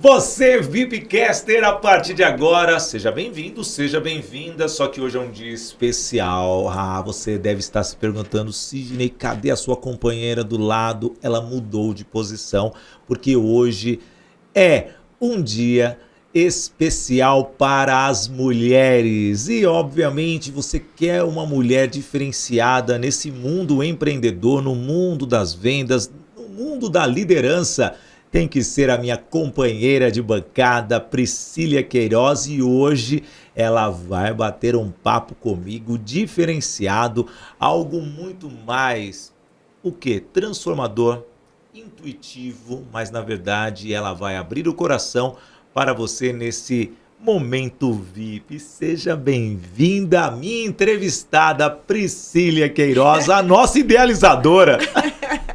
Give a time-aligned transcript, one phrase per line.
[0.00, 4.68] Você, VIPcaster, a partir de agora, seja bem-vindo, seja bem-vinda.
[4.68, 6.68] Só que hoje é um dia especial.
[6.68, 11.16] Ah, você deve estar se perguntando, Sidney, cadê a sua companheira do lado?
[11.20, 12.72] Ela mudou de posição,
[13.08, 13.98] porque hoje
[14.54, 14.90] é
[15.20, 15.98] um dia
[16.32, 19.48] especial para as mulheres.
[19.48, 26.48] E, obviamente, você quer uma mulher diferenciada nesse mundo empreendedor, no mundo das vendas, no
[26.48, 27.96] mundo da liderança
[28.30, 33.22] tem que ser a minha companheira de bancada, Priscília Queiroz, e hoje
[33.56, 37.26] ela vai bater um papo comigo diferenciado,
[37.58, 39.32] algo muito mais
[39.82, 40.20] o que?
[40.20, 41.22] Transformador,
[41.74, 45.36] intuitivo, mas na verdade ela vai abrir o coração
[45.72, 48.60] para você nesse momento VIP.
[48.60, 54.78] Seja bem-vinda, minha entrevistada Priscília Queiroz, a nossa idealizadora.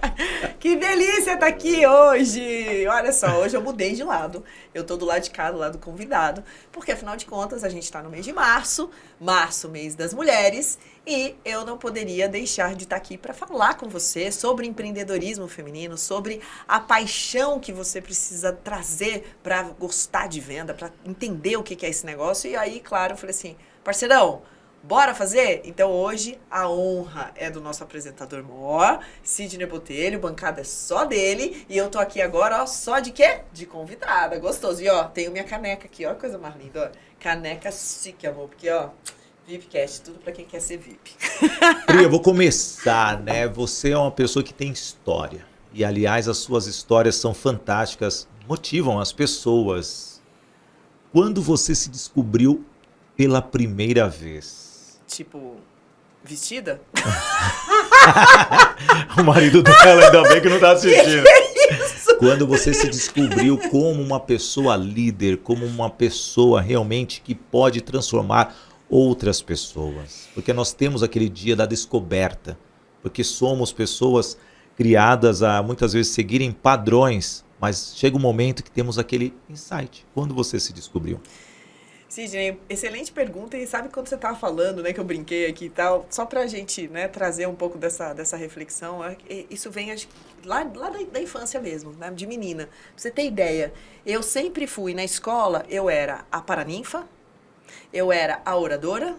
[0.64, 2.88] Que delícia estar tá aqui hoje!
[2.88, 4.45] Olha só, hoje eu mudei de lado.
[4.73, 7.70] Eu tô do lado de cá, do lado do convidado, porque afinal de contas a
[7.70, 8.89] gente está no mês de março,
[9.20, 13.73] março, mês das mulheres, e eu não poderia deixar de estar tá aqui para falar
[13.73, 20.39] com você sobre empreendedorismo feminino, sobre a paixão que você precisa trazer para gostar de
[20.39, 22.50] venda, para entender o que é esse negócio.
[22.50, 24.42] E aí, claro, eu falei assim, parceirão,
[24.86, 25.62] Bora fazer?
[25.64, 31.66] Então hoje a honra é do nosso apresentador maior, Sidney Botelho, bancada é só dele.
[31.70, 33.39] E eu tô aqui agora, ó, só de quê?
[33.54, 34.38] De convidada.
[34.38, 34.84] Gostoso.
[34.84, 36.98] E ó, tenho minha caneca aqui, ó, coisa mais linda, ó.
[37.17, 38.89] Caneca chique, amor, porque ó.
[39.48, 41.11] VIPcast, tudo para quem quer ser VIP.
[41.88, 43.48] Pri, eu vou começar, né?
[43.48, 45.45] Você é uma pessoa que tem história.
[45.73, 50.22] E aliás, as suas histórias são fantásticas, motivam as pessoas.
[51.14, 52.66] Quando você se descobriu
[53.16, 54.62] pela primeira vez?
[55.16, 55.58] Tipo,
[56.23, 56.81] vestida?
[59.17, 61.23] o marido dela, ainda bem que não tá assistindo.
[61.23, 67.82] Que Quando você se descobriu como uma pessoa líder, como uma pessoa realmente que pode
[67.82, 68.55] transformar
[68.89, 70.27] outras pessoas.
[70.33, 72.58] Porque nós temos aquele dia da descoberta.
[73.02, 74.37] Porque somos pessoas
[74.76, 80.05] criadas a muitas vezes seguirem padrões, mas chega um momento que temos aquele insight.
[80.14, 81.20] Quando você se descobriu?
[82.13, 83.57] Sidney, excelente pergunta.
[83.57, 86.41] E sabe quando você estava falando, né, que eu brinquei aqui e tal, só para
[86.41, 89.17] a gente né, trazer um pouco dessa, dessa reflexão, é
[89.49, 89.95] isso vem
[90.45, 92.67] lá, lá da, da infância mesmo, né, de menina.
[92.67, 93.73] Pra você ter ideia,
[94.05, 97.07] eu sempre fui na escola, eu era a paraninfa,
[97.91, 99.15] eu era a oradora,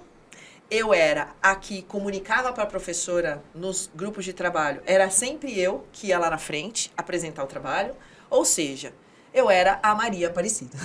[0.70, 4.80] eu era a que comunicava para a professora nos grupos de trabalho.
[4.86, 7.92] Era sempre eu que ia lá na frente apresentar o trabalho.
[8.30, 8.92] Ou seja,
[9.34, 10.78] eu era a Maria Aparecida.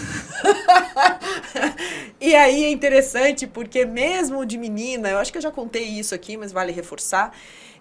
[2.19, 6.15] e aí é interessante porque mesmo de menina, eu acho que eu já contei isso
[6.15, 7.31] aqui, mas vale reforçar,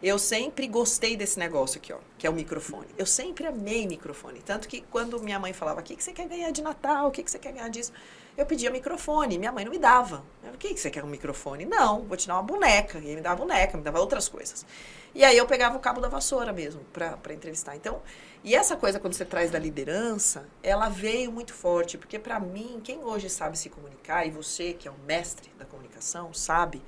[0.02, 2.86] eu sempre gostei desse negócio aqui, ó, que é o microfone.
[2.98, 6.28] Eu sempre amei microfone, tanto que quando minha mãe falava: "O que que você quer
[6.28, 7.08] ganhar de Natal?
[7.08, 7.92] O que que você quer ganhar disso?"
[8.36, 10.22] Eu pedia microfone, minha mãe não me dava.
[10.44, 11.64] Eu, o que que você quer um microfone?
[11.64, 13.00] Não, vou te dar uma boneca.
[13.00, 14.64] E ele me dava boneca, me dava outras coisas.
[15.12, 17.74] E aí eu pegava o cabo da vassoura mesmo para entrevistar.
[17.74, 18.00] Então,
[18.44, 22.80] e essa coisa quando você traz da liderança, ela veio muito forte, porque para mim,
[22.82, 26.82] quem hoje sabe se comunicar e você que é um mestre da comunicação, sabe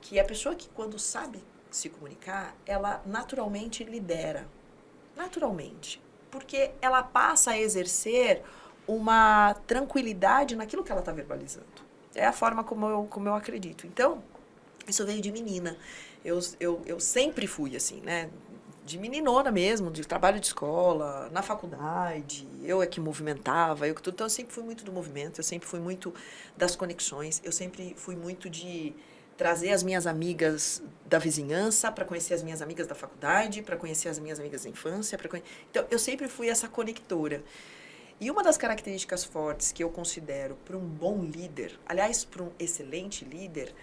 [0.00, 4.46] que a pessoa que quando sabe se comunicar, ela naturalmente lidera.
[5.16, 6.00] Naturalmente.
[6.30, 8.42] Porque ela passa a exercer
[8.86, 11.66] uma tranquilidade naquilo que ela está verbalizando.
[12.14, 13.86] É a forma como eu, como eu acredito.
[13.86, 14.22] Então,
[14.86, 15.76] isso veio de menina.
[16.24, 18.30] Eu, eu, eu sempre fui assim, né?
[18.86, 24.00] De meninona mesmo, de trabalho de escola, na faculdade, eu é que movimentava, eu que
[24.00, 24.14] tudo.
[24.14, 26.14] Então eu sempre fui muito do movimento, eu sempre fui muito
[26.56, 28.94] das conexões, eu sempre fui muito de
[29.36, 34.08] trazer as minhas amigas da vizinhança para conhecer as minhas amigas da faculdade, para conhecer
[34.08, 35.42] as minhas amigas da infância, conhe...
[35.68, 37.42] então eu sempre fui essa conectora.
[38.18, 42.50] E uma das características fortes que eu considero para um bom líder, aliás, para um
[42.58, 43.74] excelente líder,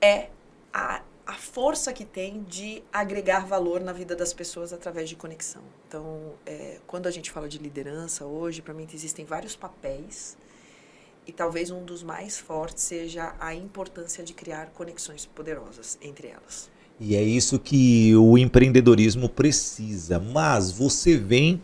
[0.00, 0.30] é
[0.72, 5.62] a a força que tem de agregar valor na vida das pessoas através de conexão.
[5.88, 10.36] Então, é, quando a gente fala de liderança hoje, para mim existem vários papéis
[11.26, 16.70] e talvez um dos mais fortes seja a importância de criar conexões poderosas entre elas.
[17.00, 20.20] E é isso que o empreendedorismo precisa.
[20.20, 21.60] Mas você vem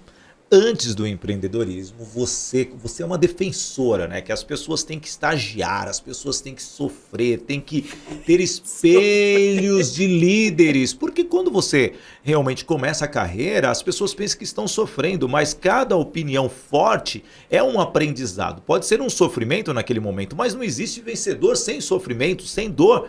[0.52, 4.20] antes do empreendedorismo, você, você é uma defensora, né?
[4.20, 7.90] Que as pessoas têm que estagiar, as pessoas têm que sofrer, têm que
[8.26, 10.92] ter espelhos de líderes.
[10.92, 15.96] Porque quando você realmente começa a carreira, as pessoas pensam que estão sofrendo, mas cada
[15.96, 18.60] opinião forte é um aprendizado.
[18.60, 23.08] Pode ser um sofrimento naquele momento, mas não existe vencedor sem sofrimento, sem dor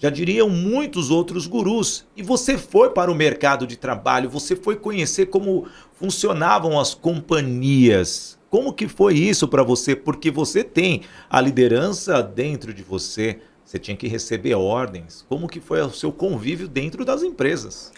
[0.00, 2.06] já diriam muitos outros gurus.
[2.16, 8.38] E você foi para o mercado de trabalho, você foi conhecer como funcionavam as companhias.
[8.48, 9.94] Como que foi isso para você?
[9.94, 15.24] Porque você tem a liderança dentro de você, você tinha que receber ordens.
[15.28, 17.92] Como que foi o seu convívio dentro das empresas?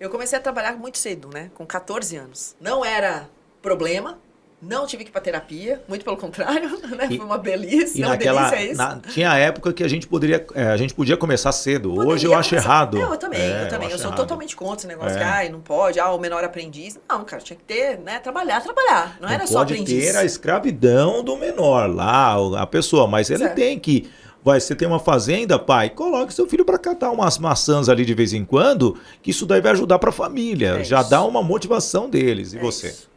[0.00, 1.50] Eu comecei a trabalhar muito cedo, né?
[1.54, 2.56] Com 14 anos.
[2.58, 3.28] Não era
[3.62, 4.18] problema,
[4.66, 7.06] não tive que ir pra terapia, muito pelo contrário, né?
[7.10, 8.78] E- Foi uma belícia, E uma naquela, delícia isso.
[8.78, 11.90] na- tinha época que a gente poderia, é, a gente podia começar cedo.
[11.90, 12.98] Poderia Hoje eu acho errado.
[12.98, 13.88] Não, eu também, É, eu também.
[13.88, 14.16] Eu, acho sou errado.
[14.18, 15.18] totalmente contra esse negócio É.
[15.18, 16.98] que, ai, não pode, ah, o menor aprendiz.
[17.08, 18.18] Não, cara, tinha que ter, né?
[18.18, 19.16] Trabalhar, trabalhar.
[19.20, 20.06] Não, era só pode aprendiz.
[20.12, 23.54] ter a escravidão do menor lá, a pessoa, mas ele Certo.
[23.56, 24.08] tem que.
[24.42, 28.12] Vai, você tem uma fazenda, pai, coloque seu filho para catar umas maçãs ali de
[28.12, 30.80] vez em quando, que isso daí vai ajudar para a família.
[30.80, 31.08] É Já isso.
[31.08, 32.52] dá uma motivação deles.
[32.52, 32.88] E É você?
[32.88, 33.08] isso.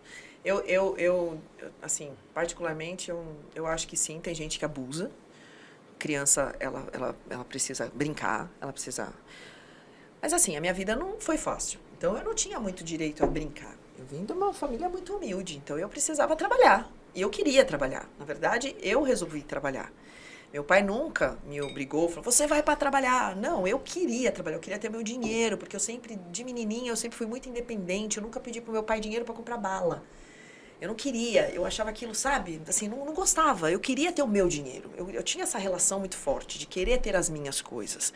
[0.48, 1.42] Eu, eu, eu,
[1.82, 5.12] assim, particularmente, eu, eu acho que sim, tem gente que abusa.
[6.00, 9.14] Criança, ela, ela, ela precisa brincar, ela precisa.
[10.22, 11.82] Mas assim, a minha vida não foi fácil.
[11.98, 13.76] Então eu não tinha muito direito a brincar.
[14.00, 16.90] Eu vim de uma família muito humilde, então eu precisava trabalhar.
[17.14, 18.10] E eu queria trabalhar.
[18.18, 19.92] Na verdade, eu resolvi trabalhar.
[20.54, 23.36] Meu pai nunca me obrigou, falou, você vai para trabalhar.
[23.36, 26.96] Não, eu queria trabalhar, eu queria ter meu dinheiro, porque eu sempre, de menininha, eu
[26.96, 30.06] sempre fui muito independente, eu nunca pedi pro meu pai dinheiro para comprar bala.
[30.80, 33.72] Eu não queria, eu achava aquilo, sabe, assim, não, não gostava.
[33.72, 34.92] Eu queria ter o meu dinheiro.
[34.96, 38.14] Eu, eu tinha essa relação muito forte de querer ter as minhas coisas.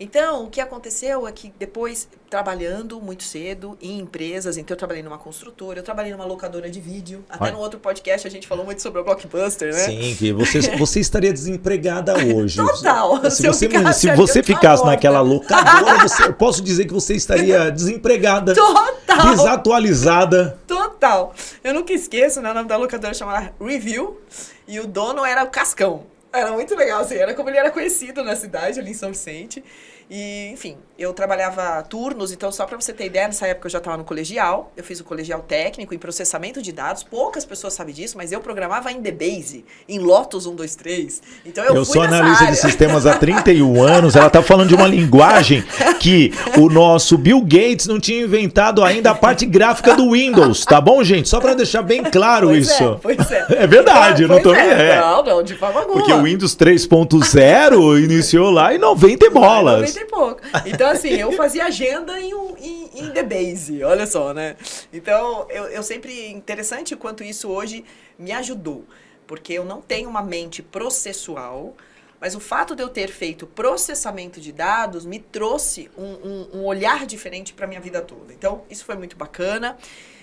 [0.00, 5.02] Então, o que aconteceu é que depois, trabalhando muito cedo em empresas, então eu trabalhei
[5.02, 7.24] numa construtora, eu trabalhei numa locadora de vídeo.
[7.28, 7.52] Até Olha.
[7.54, 9.80] no outro podcast a gente falou muito sobre a Blockbuster, né?
[9.80, 12.58] Sim, que você, você estaria desempregada hoje.
[12.64, 13.28] Total.
[13.28, 17.14] Se Se você, ficasse se você ficasse naquela locadora, você- eu posso dizer que você
[17.14, 19.07] estaria desempregada, Total!
[19.22, 20.58] Desatualizada.
[20.66, 21.34] Total.
[21.62, 22.50] Eu nunca esqueço, né?
[22.50, 24.20] O nome da locadora chamava Review
[24.66, 26.04] e o dono era o Cascão.
[26.32, 29.64] Era muito legal, assim, era como ele era conhecido na cidade, ali em São Vicente.
[30.10, 33.76] E, enfim, eu trabalhava turnos, então só pra você ter ideia, nessa época eu já
[33.78, 37.94] estava no colegial, eu fiz o colegial técnico em processamento de dados, poucas pessoas sabem
[37.94, 41.22] disso, mas eu programava em DBase, em Lotus 123.
[41.44, 42.54] Então eu, Eu, fui sou analista área.
[42.54, 44.16] de sistemas há 31 anos.
[44.16, 45.62] Ela tá falando de uma linguagem
[46.00, 50.80] que o nosso Bill Gates não tinha inventado ainda a parte gráfica do Windows, tá
[50.80, 51.28] bom, gente?
[51.28, 52.84] Só para deixar bem claro Pois isso.
[52.84, 53.46] É, pois é.
[53.50, 54.94] É verdade, eu não tô é.
[54.96, 55.00] é.
[55.00, 55.98] Não, não, de forma alguma.
[55.98, 59.80] Porque o Windows 3.0 iniciou lá em 90 e bolas.
[59.80, 60.40] 90 e pouco.
[60.66, 64.56] Então, assim, eu fazia agenda em, um- em, em The Base, olha só, né?
[64.92, 66.28] Então, eu, eu sempre.
[66.30, 67.84] Interessante quanto isso hoje
[68.18, 68.84] me ajudou.
[69.26, 71.76] Porque eu não tenho uma mente processual,
[72.20, 76.64] mas o fato de eu ter feito processamento de dados me trouxe um, um- um
[76.64, 78.32] olhar diferente para minha vida toda.
[78.32, 79.76] Então, isso foi muito bacana.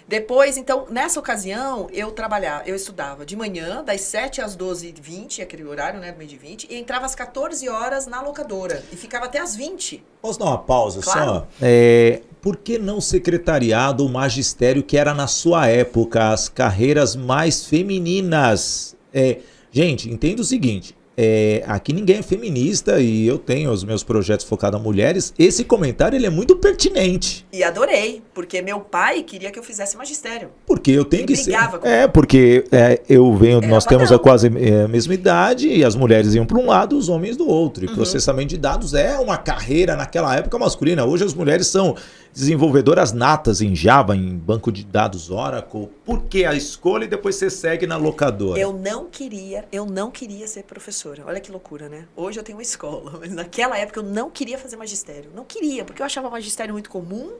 [0.07, 5.63] Depois, então, nessa ocasião, eu trabalhava, eu estudava de manhã, das 7 às 12h20, aquele
[5.63, 8.83] horário, né, do meio de 20, e entrava às 14 horas na locadora.
[8.91, 10.03] E ficava até às 20.
[10.21, 11.25] Posso dar uma pausa Claro.
[11.31, 11.47] só?
[11.59, 17.65] É, por que não secretariado ou magistério, que era na sua época as carreiras mais
[17.65, 18.95] femininas?
[19.11, 19.39] É,
[19.71, 20.95] gente, entenda o seguinte.
[21.17, 25.33] É, aqui ninguém é feminista e eu tenho os meus projetos focados a mulheres.
[25.39, 27.45] Esse comentário ele é muito pertinente.
[27.53, 30.50] E adorei, porque meu pai queria que eu fizesse magistério.
[30.65, 31.56] Porque eu tenho Ele que ser.
[31.79, 34.17] com- É, porque é, eu venho, Era nós temos padrão.
[34.17, 37.38] a quase é, a mesma idade e as mulheres iam para um lado, os homens
[37.38, 37.86] do outro.
[37.86, 37.95] E Uhum.
[37.95, 41.05] processamento de dados é uma carreira naquela época masculina.
[41.05, 41.95] Hoje as mulheres são
[42.36, 45.89] desenvolvedoras natas em Java, em banco de dados Oracle.
[46.04, 48.60] Por que a escolha e depois você segue na locadora?
[48.60, 51.24] Eu não queria, eu não queria ser professora.
[51.25, 52.06] Olha que loucura, né?
[52.13, 55.32] Hoje eu tenho uma escola, mas naquela época eu não queria fazer magistério.
[55.34, 57.32] Não queria, porque eu achava magistério muito comum,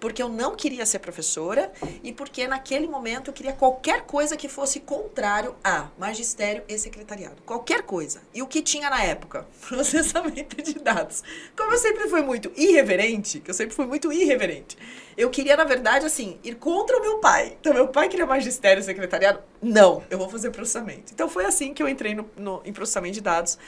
[0.00, 1.70] porque eu não queria ser professora
[2.02, 7.36] e porque naquele momento eu queria qualquer coisa que fosse contrário a magistério e secretariado.
[7.44, 8.22] Qualquer coisa.
[8.34, 9.46] E o que tinha na época?
[9.68, 11.22] Processamento de dados.
[11.56, 14.76] Como eu sempre fui muito irreverente, que eu sempre fui muito irreverente,
[15.16, 17.56] eu queria, na verdade, assim, ir contra o meu pai.
[17.60, 19.40] Então, meu pai queria magistério e secretariado.
[19.60, 21.12] Não, eu vou fazer processamento.
[21.12, 23.58] Então, foi assim que eu entrei no, no- em processamento de dados.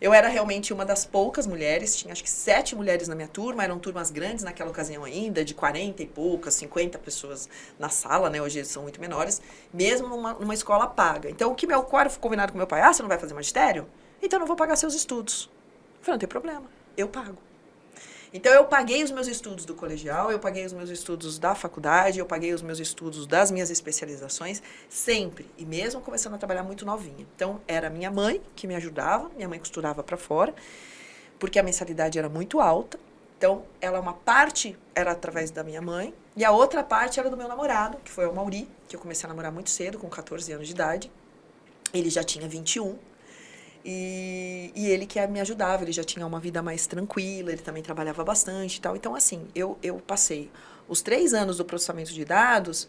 [0.00, 3.64] Eu era realmente uma das poucas mulheres, tinha acho que sete mulheres na minha turma,
[3.64, 7.48] eram turmas grandes naquela ocasião ainda, de 40 e poucas, 50 pessoas
[7.78, 8.40] na sala, né?
[8.40, 9.40] Hoje são muito menores,
[9.72, 11.30] mesmo numa, numa escola paga.
[11.30, 12.82] Então, o que meu qual era o combinado com meu pai?
[12.82, 13.86] Ah, você não vai fazer magistério?
[14.22, 15.50] Então, eu não vou pagar seus estudos.
[15.98, 16.64] Eu falei, não tem problema,
[16.96, 17.45] eu pago.
[18.36, 22.18] Então eu paguei os meus estudos do colegial, eu paguei os meus estudos da faculdade,
[22.18, 25.50] eu paguei os meus estudos das minhas especializações, sempre.
[25.56, 27.26] E mesmo começando a trabalhar muito novinha.
[27.34, 30.54] Então era minha mãe que me ajudava, minha mãe costurava para fora,
[31.38, 33.00] porque a mensalidade era muito alta.
[33.38, 37.38] Então ela uma parte era através da minha mãe e a outra parte era do
[37.38, 40.52] meu namorado, que foi o Mauri, que eu comecei a namorar muito cedo, com 14
[40.52, 41.10] anos de idade.
[41.90, 42.98] Ele já tinha 21.
[43.88, 47.84] E, e ele que me ajudava, ele já tinha uma vida mais tranquila, ele também
[47.84, 48.96] trabalhava bastante e tal.
[48.96, 50.50] Então, assim, eu, eu passei
[50.88, 52.88] os três anos do processamento de dados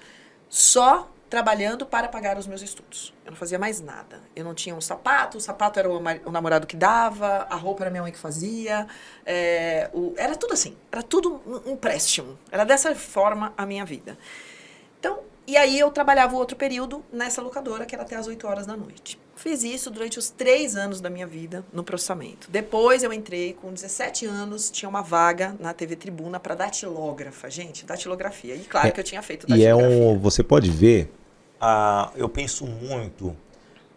[0.50, 3.14] só trabalhando para pagar os meus estudos.
[3.24, 4.24] Eu não fazia mais nada.
[4.36, 7.84] Eu não tinha um sapato, o sapato era o, o namorado que dava, a roupa
[7.84, 8.88] era minha mãe que fazia.
[9.24, 12.40] É, o, era tudo assim, era tudo um empréstimo.
[12.52, 14.18] Era dessa forma a minha vida.
[15.00, 18.46] Então, e aí eu trabalhava o outro período nessa locadora, que era até as 8
[18.46, 19.18] horas da noite.
[19.34, 22.52] Fiz isso durante os três anos da minha vida no processamento.
[22.52, 27.50] Depois eu entrei, com 17 anos, tinha uma vaga na TV Tribuna para datilógrafa.
[27.50, 28.56] Gente, datilografia.
[28.56, 29.90] E claro é, que eu tinha feito datilografia.
[29.90, 31.14] E é um, você pode ver,
[31.62, 33.34] ah, eu penso muito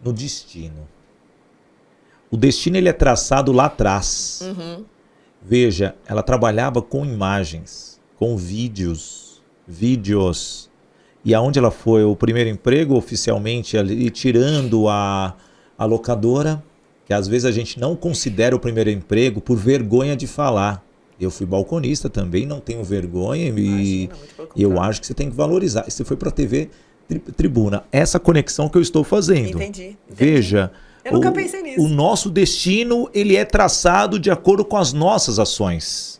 [0.01, 0.87] no destino.
[2.29, 4.39] O destino ele é traçado lá atrás.
[4.41, 4.85] Uhum.
[5.41, 10.70] Veja, ela trabalhava com imagens, com vídeos, vídeos
[11.23, 15.35] e aonde ela foi o primeiro emprego oficialmente ali, tirando a,
[15.77, 16.63] a locadora,
[17.05, 20.83] que às vezes a gente não considera o primeiro emprego por vergonha de falar.
[21.19, 24.09] Eu fui balconista também, não tenho vergonha e
[24.55, 25.85] eu acho que você tem que valorizar.
[25.87, 26.69] Você foi para a TV
[27.07, 27.83] tri, Tribuna.
[27.91, 29.61] Essa conexão que eu estou fazendo.
[29.61, 29.83] Entendi.
[29.83, 29.97] entendi.
[30.09, 30.71] Veja.
[31.05, 31.81] Eu nunca o, pensei nisso.
[31.81, 36.19] O nosso destino ele é traçado de acordo com as nossas ações.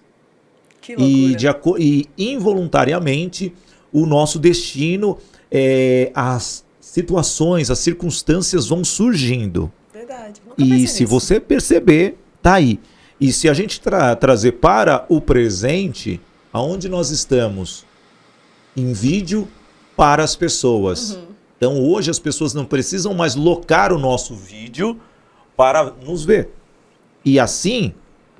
[0.79, 1.17] Que loucura.
[1.17, 1.47] E, de,
[1.79, 3.53] e involuntariamente
[3.91, 5.17] o nosso destino,
[5.51, 9.71] é, as situações, as circunstâncias vão surgindo.
[9.93, 10.41] Verdade.
[10.45, 11.07] Nunca e se nisso.
[11.07, 12.79] você perceber, tá aí.
[13.19, 16.19] E se a gente tra trazer para o presente,
[16.51, 17.85] aonde nós estamos?
[18.75, 19.47] Em vídeo
[19.95, 21.11] para as pessoas.
[21.11, 21.27] Uhum.
[21.57, 24.99] Então hoje as pessoas não precisam mais locar o nosso vídeo
[25.55, 26.49] para nos ver.
[27.23, 27.93] E assim,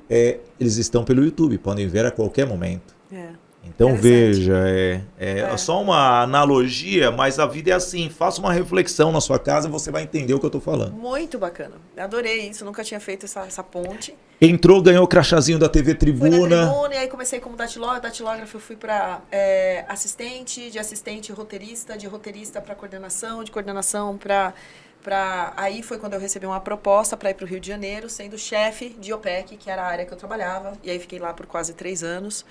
[0.10, 2.96] é, eles estão pelo YouTube, podem ver a qualquer momento.
[3.12, 3.30] É.
[3.64, 8.10] Então veja, é, é, é, só uma analogia, mas a vida é assim.
[8.10, 10.94] Faça uma reflexão na sua casa e você vai entender o que eu estou falando.
[10.94, 11.76] Muito bacana.
[11.96, 14.16] Adorei isso, nunca tinha feito essa, essa ponte.
[14.42, 16.38] Entrou, ganhou o crachazinho da TV Tribuna.
[16.38, 18.02] Fui na Tribuna e aí comecei como datilógrafo.
[18.02, 24.18] Datilógrafo eu fui para é, assistente, de assistente roteirista, de roteirista para coordenação, de coordenação
[24.18, 24.54] para
[25.02, 28.08] Pra, aí foi quando eu recebi uma proposta para ir para o Rio de Janeiro,
[28.08, 30.78] sendo chefe de OPEC, que era a área que eu trabalhava.
[30.84, 32.46] E aí fiquei lá por quase três anos.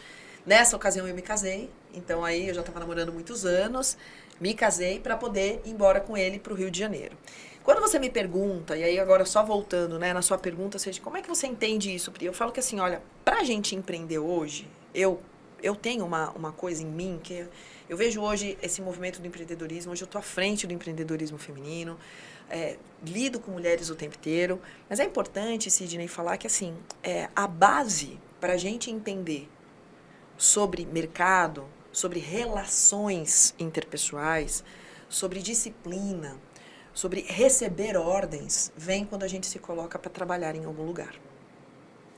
[0.45, 3.97] Nessa ocasião eu me casei, então aí eu já estava namorando muitos anos,
[4.41, 7.17] me casei para poder ir embora com ele para o Rio de Janeiro.
[7.63, 11.19] Quando você me pergunta, e aí agora só voltando né, na sua pergunta, seja, como
[11.19, 12.25] é que você entende isso, Pri?
[12.25, 15.21] Eu falo que assim, olha, para a gente empreender hoje, eu,
[15.63, 17.47] eu tenho uma, uma coisa em mim que
[17.87, 21.99] eu vejo hoje esse movimento do empreendedorismo, hoje eu estou à frente do empreendedorismo feminino,
[22.49, 27.29] é, lido com mulheres o tempo inteiro, mas é importante, Sidney, falar que assim, é,
[27.37, 29.47] a base para a gente entender
[30.41, 34.65] sobre mercado, sobre relações interpessoais,
[35.07, 36.35] sobre disciplina,
[36.95, 41.15] sobre receber ordens, vem quando a gente se coloca para trabalhar em algum lugar.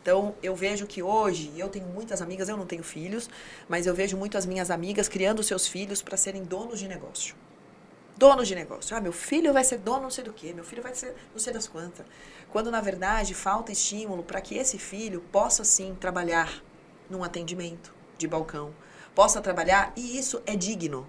[0.00, 3.28] Então, eu vejo que hoje, eu tenho muitas amigas, eu não tenho filhos,
[3.68, 7.34] mas eu vejo muito as minhas amigas criando seus filhos para serem donos de negócio.
[8.16, 8.96] Donos de negócio.
[8.96, 11.40] Ah, meu filho vai ser dono não sei do quê, meu filho vai ser não
[11.40, 12.06] sei das quantas.
[12.52, 16.62] Quando, na verdade, falta estímulo para que esse filho possa, sim, trabalhar
[17.10, 18.72] num atendimento, de balcão,
[19.14, 21.06] possa trabalhar e isso é digno.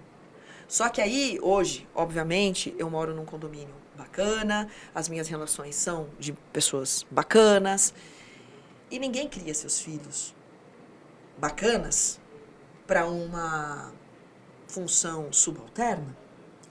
[0.66, 6.32] Só que aí, hoje, obviamente, eu moro num condomínio bacana, as minhas relações são de
[6.52, 7.94] pessoas bacanas
[8.90, 10.34] e ninguém cria seus filhos
[11.38, 12.20] bacanas
[12.86, 13.92] para uma
[14.66, 16.16] função subalterna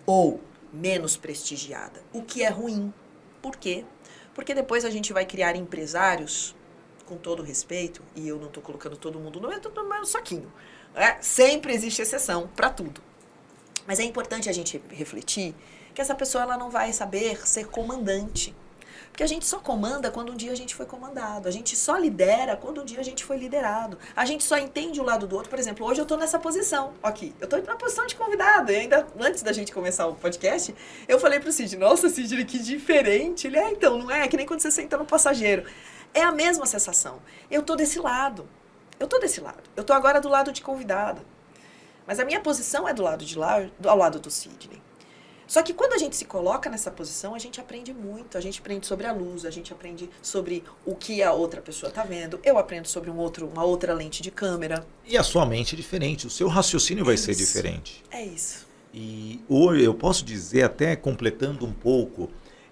[0.06, 2.94] ou menos prestigiada, o que é ruim.
[3.42, 3.86] Por quê?
[4.34, 6.56] Porque depois a gente vai criar empresários
[7.14, 10.52] com todo respeito, e eu não estou colocando todo mundo no mesmo, saquinho.
[10.94, 11.18] Né?
[11.22, 13.02] Sempre existe exceção para tudo.
[13.86, 15.54] Mas é importante a gente refletir
[15.94, 18.56] que essa pessoa ela não vai saber ser comandante.
[19.10, 21.48] Porque a gente só comanda quando um dia a gente foi comandado.
[21.48, 23.96] A gente só lidera quando um dia a gente foi liderado.
[24.16, 25.52] A gente só entende o lado do outro.
[25.52, 26.94] Por exemplo, hoje eu estou nessa posição.
[27.04, 28.72] Aqui, eu estou na posição de convidado.
[28.72, 30.74] E ainda antes da gente começar o podcast,
[31.08, 33.46] eu falei para o Cid, nossa, Cid, que diferente.
[33.46, 34.24] Ele é, então, não é?
[34.24, 35.64] É que nem quando você senta no passageiro.
[36.14, 37.20] É a mesma sensação.
[37.50, 38.48] Eu tô desse lado.
[39.00, 39.64] Eu tô desse lado.
[39.76, 41.22] Eu tô agora do lado de convidada.
[42.06, 44.82] Mas a minha posição é do lado de lá, do, ao lado do Sidney.
[45.48, 48.38] Só que quando a gente se coloca nessa posição, a gente aprende muito.
[48.38, 51.90] A gente aprende sobre a luz, a gente aprende sobre o que a outra pessoa
[51.90, 52.40] está vendo.
[52.44, 54.86] Eu aprendo sobre um outro, uma outra lente de câmera.
[55.06, 58.04] E a sua mente é diferente, o seu raciocínio vai ser diferente.
[58.10, 58.66] É isso.
[58.94, 62.30] E hoje eu posso dizer, até completando um pouco,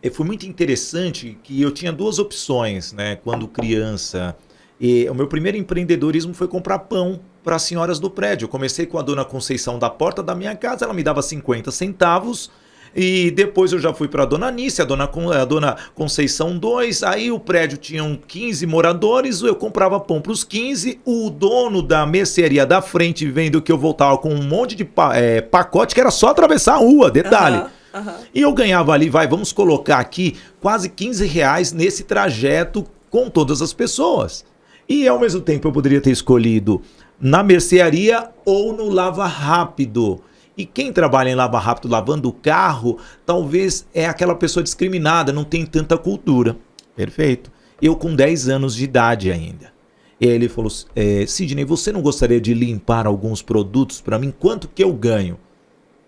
[0.10, 4.36] foi muito interessante que eu tinha duas opções, né, quando criança.
[4.80, 8.46] E o meu primeiro empreendedorismo foi comprar pão para as senhoras do prédio.
[8.46, 11.70] Eu comecei com a dona Conceição da porta da minha casa, ela me dava 50
[11.72, 12.50] centavos
[12.96, 17.04] E depois eu já fui para a Dona Nícia, a Dona, a Dona Conceição 2.
[17.04, 21.00] Aí o prédio tinha 15 moradores, eu comprava pão para os 15.
[21.06, 25.42] O dono da mercearia da frente, vendo que eu voltava com um monte de é,
[25.42, 27.58] pacote, que era só atravessar a rua, detalhe.
[27.58, 27.81] Uhum.
[27.94, 28.14] Uhum.
[28.34, 33.62] E eu ganhava ali, vai, vamos colocar aqui, quase 15 reais nesse trajeto com todas
[33.62, 34.46] as pessoas.
[34.88, 36.82] E ao mesmo tempo eu poderia ter escolhido
[37.20, 40.22] na mercearia ou no lava rápido.
[40.58, 45.44] E quem trabalha em lava rápido lavando o carro, talvez é aquela pessoa discriminada, não
[45.44, 46.58] tem tanta cultura.
[46.96, 47.52] Perfeito.
[47.82, 49.72] Eu com 10 anos de idade ainda.
[50.20, 54.32] E ele falou: é, Sidney, você não gostaria de limpar alguns produtos para mim?
[54.38, 55.40] Quanto que eu ganho?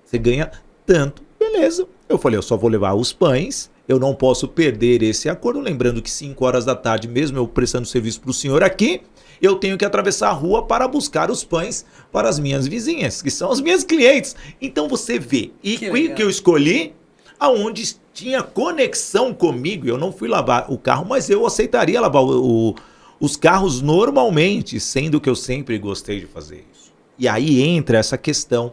[0.05, 0.51] Você ganha
[0.85, 1.23] tanto.
[1.53, 1.87] Beleza.
[2.09, 3.71] Eu falei: eu só vou levar os pães.
[3.87, 5.59] Eu não posso perder esse acordo.
[5.59, 9.01] Lembrando que 5 horas da tarde, mesmo eu prestando serviço para o senhor aqui,
[9.41, 13.29] eu tenho que atravessar a rua para buscar os pães para as minhas vizinhas, que
[13.29, 14.35] são as minhas clientes.
[14.59, 15.51] Então você vê.
[15.61, 16.95] E que, que eu escolhi
[17.39, 19.87] aonde tinha conexão comigo.
[19.87, 22.75] Eu não fui lavar o carro, mas eu aceitaria lavar o, o,
[23.19, 26.93] os carros normalmente, sendo que eu sempre gostei de fazer isso.
[27.19, 28.71] E aí entra essa questão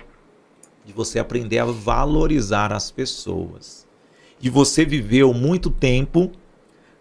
[0.84, 3.86] de você aprender a valorizar as pessoas.
[4.40, 6.32] E você viveu muito tempo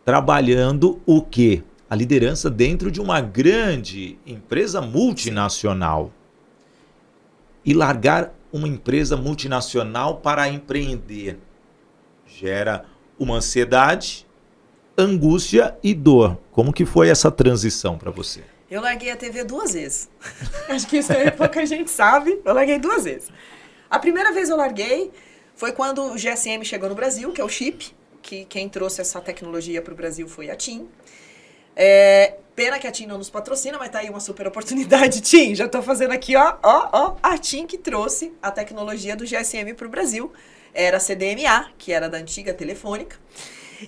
[0.03, 1.63] trabalhando o quê?
[1.89, 6.11] a liderança dentro de uma grande empresa multinacional.
[7.65, 11.39] E largar uma empresa multinacional para empreender
[12.25, 12.85] gera
[13.17, 14.25] uma ansiedade,
[14.97, 16.37] angústia e dor.
[16.51, 18.43] Como que foi essa transição para você?
[18.69, 20.09] Eu larguei a TV duas vezes.
[20.69, 22.39] Acho que isso é pouca gente sabe.
[22.45, 23.29] Eu larguei duas vezes.
[23.89, 25.11] A primeira vez eu larguei
[25.55, 29.19] foi quando o GSM chegou no Brasil, que é o chip, que quem trouxe essa
[29.19, 30.87] tecnologia para o Brasil foi a TIM.
[31.75, 35.55] É, pena que a TIM não nos patrocina, mas tá aí uma super oportunidade, TIM.
[35.55, 37.15] Já tô fazendo aqui, ó, ó, ó.
[37.23, 40.31] A TIM que trouxe a tecnologia do GSM para o Brasil.
[40.73, 43.17] Era a CDMA, que era da antiga Telefônica.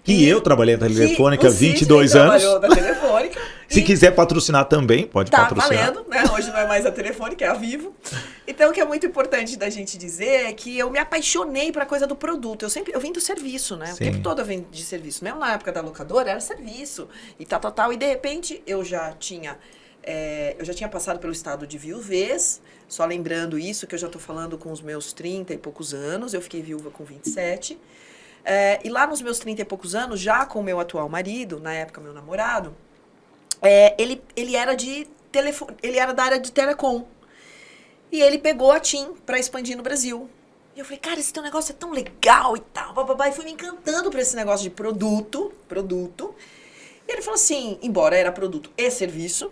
[0.06, 2.44] E, eu trabalhei na Telefônica há 22 anos.
[2.62, 3.42] Na telefônica.
[3.68, 5.88] Se quiser patrocinar também, pode tá patrocinar.
[5.88, 6.24] Tá valendo, né?
[6.34, 7.96] Hoje não é mais a Telefônica, é a Vivo.
[8.46, 11.84] Então, o que é muito importante da gente dizer é que eu me apaixonei para
[11.84, 12.64] a coisa do produto.
[12.64, 13.88] Eu sempre, eu vim do serviço, né?
[13.88, 13.94] Sim.
[13.94, 15.24] O tempo todo eu vim de serviço.
[15.24, 17.08] Mesmo na época da locadora, era serviço.
[17.40, 17.94] E tal, tal, tal.
[17.94, 19.58] E, de repente, eu já tinha...
[20.04, 24.08] É, eu já tinha passado pelo estado de viuvez, só lembrando isso, que eu já
[24.08, 27.78] estou falando com os meus 30 e poucos anos, eu fiquei viúva com 27.
[28.44, 31.60] É, e lá nos meus 30 e poucos anos, já com o meu atual marido,
[31.60, 32.76] na época meu namorado,
[33.62, 37.06] é, ele, ele era de telefone, ele era da área de telecom.
[38.12, 40.30] E ele pegou a TIM para expandir no Brasil.
[40.76, 43.30] E eu falei, cara, esse teu negócio é tão legal e tal, bababá.
[43.30, 46.36] E fui me encantando por esse negócio de produto, produto.
[47.08, 49.52] E ele falou assim, embora era produto e serviço,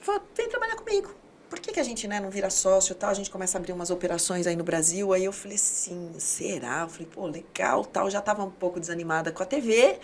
[0.00, 1.14] falou, vem trabalhar comigo
[1.56, 3.08] por que, que a gente né, não vira sócio e tal?
[3.08, 5.12] A gente começa a abrir umas operações aí no Brasil.
[5.14, 6.82] Aí eu falei assim, será?
[6.82, 8.10] Eu falei, pô, legal, tal.
[8.10, 9.98] Já estava um pouco desanimada com a TV,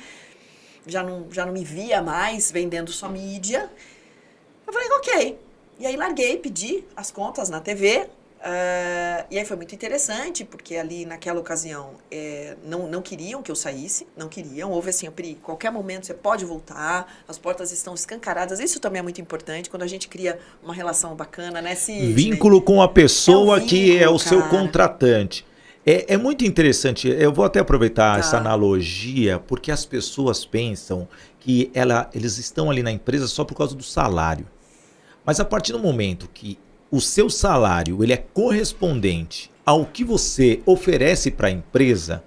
[0.87, 3.71] já não, já não me via mais vendendo só mídia.
[4.67, 5.39] Eu falei, ok.
[5.79, 8.09] E aí larguei, pedi as contas na TV,
[8.43, 13.53] Uh, e aí foi muito interessante, porque ali naquela ocasião é, não, não queriam que
[13.53, 14.73] eu saísse, não queriam.
[14.73, 18.59] Houve assim, Pri, qualquer momento você pode voltar, as portas estão escancaradas.
[18.59, 21.77] Isso também é muito importante quando a gente cria uma relação bacana, né?
[21.77, 24.29] Se, vínculo com a pessoa é vínculo, que é o cara.
[24.29, 25.47] seu contratante.
[25.87, 28.19] É, é muito interessante, eu vou até aproveitar tá.
[28.19, 33.57] essa analogia, porque as pessoas pensam que ela, eles estão ali na empresa só por
[33.57, 34.49] causa do salário.
[35.25, 36.59] Mas a partir do momento que
[36.93, 42.23] o seu salário ele é correspondente ao que você oferece para a empresa,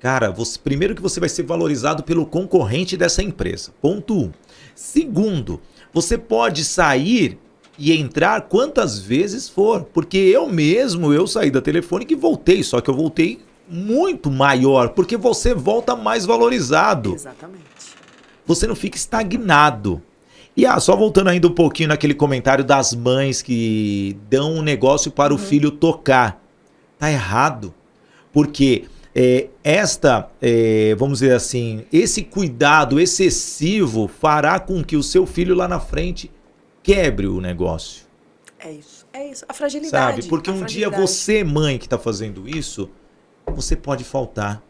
[0.00, 3.72] cara, você, primeiro que você vai ser valorizado pelo concorrente dessa empresa.
[3.82, 4.32] Ponto um.
[4.74, 5.60] Segundo,
[5.92, 7.38] você pode sair
[7.78, 12.80] e entrar quantas vezes for, porque eu mesmo eu saí da telefônica e voltei, só
[12.80, 17.14] que eu voltei muito maior, porque você volta mais valorizado.
[17.14, 17.62] Exatamente.
[18.46, 20.02] Você não fica estagnado.
[20.56, 25.10] E ah, só voltando ainda um pouquinho naquele comentário das mães que dão um negócio
[25.10, 25.40] para uhum.
[25.40, 26.42] o filho tocar.
[26.98, 27.74] Tá errado.
[28.32, 28.84] Porque
[29.14, 35.54] é, esta, é, vamos dizer assim, esse cuidado excessivo fará com que o seu filho
[35.54, 36.30] lá na frente
[36.82, 38.06] quebre o negócio.
[38.58, 39.44] É isso, é isso.
[39.48, 40.22] A fragilidade.
[40.22, 40.28] Sabe?
[40.28, 42.88] Porque um dia você, mãe, que está fazendo isso,
[43.46, 44.62] você pode faltar.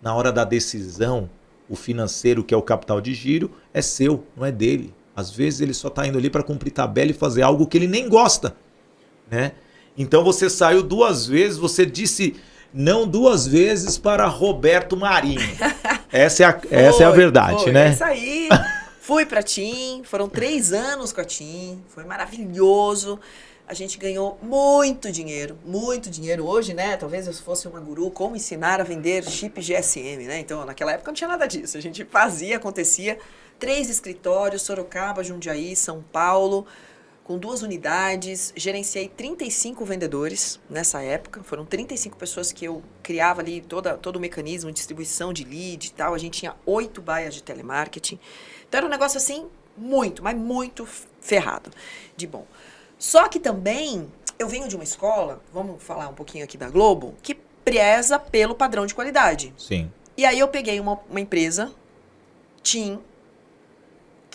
[0.00, 1.28] Na hora da decisão,
[1.68, 4.94] o financeiro, que é o capital de giro, é seu, não é dele.
[5.16, 7.86] Às vezes ele só está indo ali para cumprir tabela e fazer algo que ele
[7.86, 8.54] nem gosta,
[9.30, 9.52] né?
[9.96, 12.36] Então você saiu duas vezes, você disse
[12.72, 15.40] não duas vezes para Roberto Marinho.
[16.12, 17.88] Essa é a, foi, essa é a verdade, foi, né?
[17.88, 18.48] É isso aí.
[19.00, 23.18] Fui para TIM, foram três anos com a TIM, foi maravilhoso.
[23.68, 26.46] A gente ganhou muito dinheiro, muito dinheiro.
[26.46, 26.96] Hoje, né?
[26.96, 30.38] Talvez eu fosse uma guru, como ensinar a vender chip GSM, né?
[30.38, 31.76] Então, naquela época não tinha nada disso.
[31.76, 33.18] A gente fazia, acontecia.
[33.58, 36.66] Três escritórios, Sorocaba, Jundiaí, São Paulo,
[37.24, 38.52] com duas unidades.
[38.54, 41.42] Gerenciei 35 vendedores nessa época.
[41.42, 45.86] Foram 35 pessoas que eu criava ali toda, todo o mecanismo de distribuição de lead
[45.86, 46.14] e tal.
[46.14, 48.18] A gente tinha oito baias de telemarketing.
[48.68, 50.86] Então, era um negócio assim, muito, mas muito
[51.20, 51.70] ferrado
[52.16, 52.46] de bom.
[52.98, 57.14] Só que também eu venho de uma escola, vamos falar um pouquinho aqui da Globo,
[57.22, 59.52] que preza pelo padrão de qualidade.
[59.58, 59.90] Sim.
[60.16, 61.72] E aí eu peguei uma, uma empresa,
[62.62, 63.00] TIM,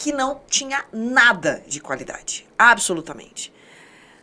[0.01, 2.47] que não tinha nada de qualidade.
[2.57, 3.53] Absolutamente.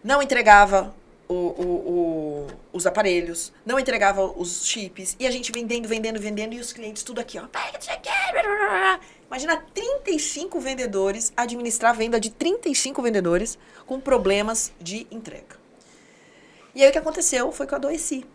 [0.02, 0.92] Não entregava
[1.28, 6.54] o, o, o, os aparelhos, não entregava os chips, e a gente vendendo, vendendo, vendendo,
[6.54, 7.44] e os clientes tudo aqui, ó.
[9.28, 15.56] Imagina 35 vendedores, administrar a venda de 35 vendedores com problemas de entrega.
[16.74, 18.26] E aí o que aconteceu foi que eu adoeci.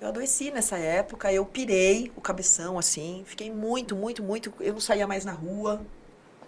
[0.00, 4.52] Eu adoeci nessa época, eu pirei o cabeção assim, fiquei muito, muito, muito.
[4.60, 5.84] Eu não saía mais na rua,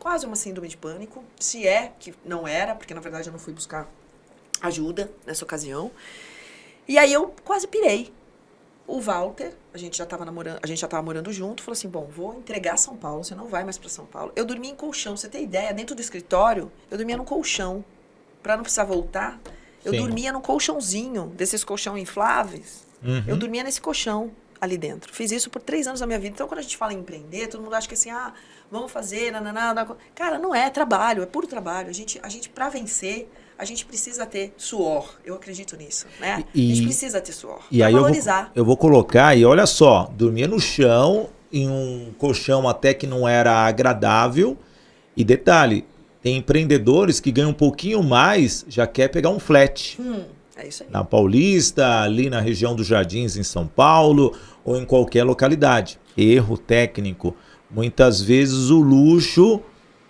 [0.00, 1.22] quase uma síndrome de pânico.
[1.38, 3.88] Se é, que não era, porque na verdade eu não fui buscar
[4.60, 5.92] ajuda nessa ocasião.
[6.88, 8.12] E aí eu quase pirei.
[8.86, 11.88] O Walter, a gente já estava namorando, a gente já tava morando junto, falou assim:
[11.88, 14.32] "Bom, vou entregar São Paulo, você não vai mais para São Paulo".
[14.34, 17.84] Eu dormia em colchão, você tem ideia, dentro do escritório, eu dormia no colchão
[18.42, 19.38] para não precisar voltar.
[19.84, 19.98] Eu Sim.
[19.98, 22.86] dormia num colchãozinho, desses colchão infláveis.
[23.02, 23.24] Uhum.
[23.26, 25.12] Eu dormia nesse colchão ali dentro.
[25.12, 26.34] Fiz isso por três anos da minha vida.
[26.34, 28.32] Então, quando a gente fala em empreender, todo mundo acha que assim, ah,
[28.70, 29.86] vamos fazer, nananá.
[30.14, 31.88] Cara, não é, é trabalho, é puro trabalho.
[31.88, 35.14] A gente, a gente para vencer, a gente precisa ter suor.
[35.24, 36.44] Eu acredito nisso, né?
[36.54, 37.60] E- a gente precisa ter suor.
[37.70, 38.52] E pra aí eu vou, valorizar.
[38.54, 43.26] eu vou colocar, e olha só, dormia no chão, em um colchão até que não
[43.26, 44.56] era agradável.
[45.16, 45.84] E detalhe,
[46.22, 50.00] tem empreendedores que ganham um pouquinho mais, já quer pegar um flat.
[50.00, 50.24] Hum,
[50.62, 50.88] é isso aí.
[50.90, 55.98] Na Paulista, ali na região dos Jardins, em São Paulo, ou em qualquer localidade.
[56.16, 57.36] Erro técnico.
[57.70, 59.60] Muitas vezes o luxo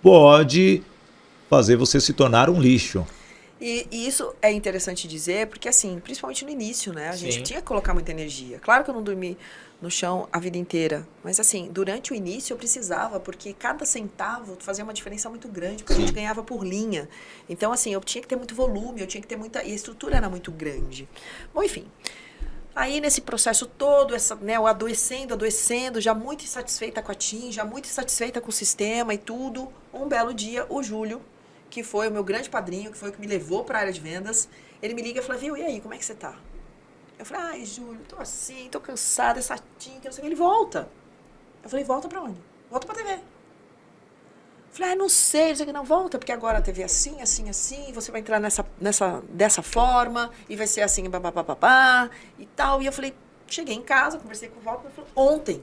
[0.03, 0.83] pode
[1.49, 3.07] fazer você se tornar um lixo.
[3.61, 7.11] E, e isso é interessante dizer, porque assim, principalmente no início, né?
[7.11, 7.43] A gente Sim.
[7.43, 8.59] tinha que colocar muita energia.
[8.59, 9.37] Claro que eu não dormi
[9.81, 14.57] no chão a vida inteira, mas assim, durante o início eu precisava, porque cada centavo
[14.61, 17.09] fazia uma diferença muito grande, porque a gente ganhava por linha.
[17.49, 19.63] Então, assim, eu tinha que ter muito volume, eu tinha que ter muita.
[19.63, 21.09] E a estrutura era muito grande.
[21.55, 21.87] Bom, enfim.
[22.75, 27.51] Aí, nesse processo todo, essa, né, eu adoecendo, adoecendo, já muito insatisfeita com a TIM,
[27.51, 31.21] já muito insatisfeita com o sistema e tudo, um belo dia, o Júlio,
[31.69, 33.93] que foi o meu grande padrinho, que foi o que me levou para a área
[33.93, 34.49] de vendas,
[34.81, 36.37] ele me liga e fala, viu, e aí, como é que você tá?
[37.21, 40.29] Eu falei, ai, Júlio, tô assim, tô cansada, essa TIM, que não sei o que.
[40.29, 40.89] Ele volta.
[41.63, 42.41] Eu falei, volta pra onde?
[42.71, 43.13] Volta pra TV.
[43.13, 43.21] Eu
[44.71, 46.87] Falei, ah, não sei, não sei o que, não volta, porque agora a TV é
[46.87, 52.09] assim, assim, assim, você vai entrar nessa, nessa, dessa forma, e vai ser assim, babá,
[52.39, 52.81] e tal.
[52.81, 53.15] E eu falei,
[53.47, 55.63] cheguei em casa, conversei com o Walter, ele falou, ontem,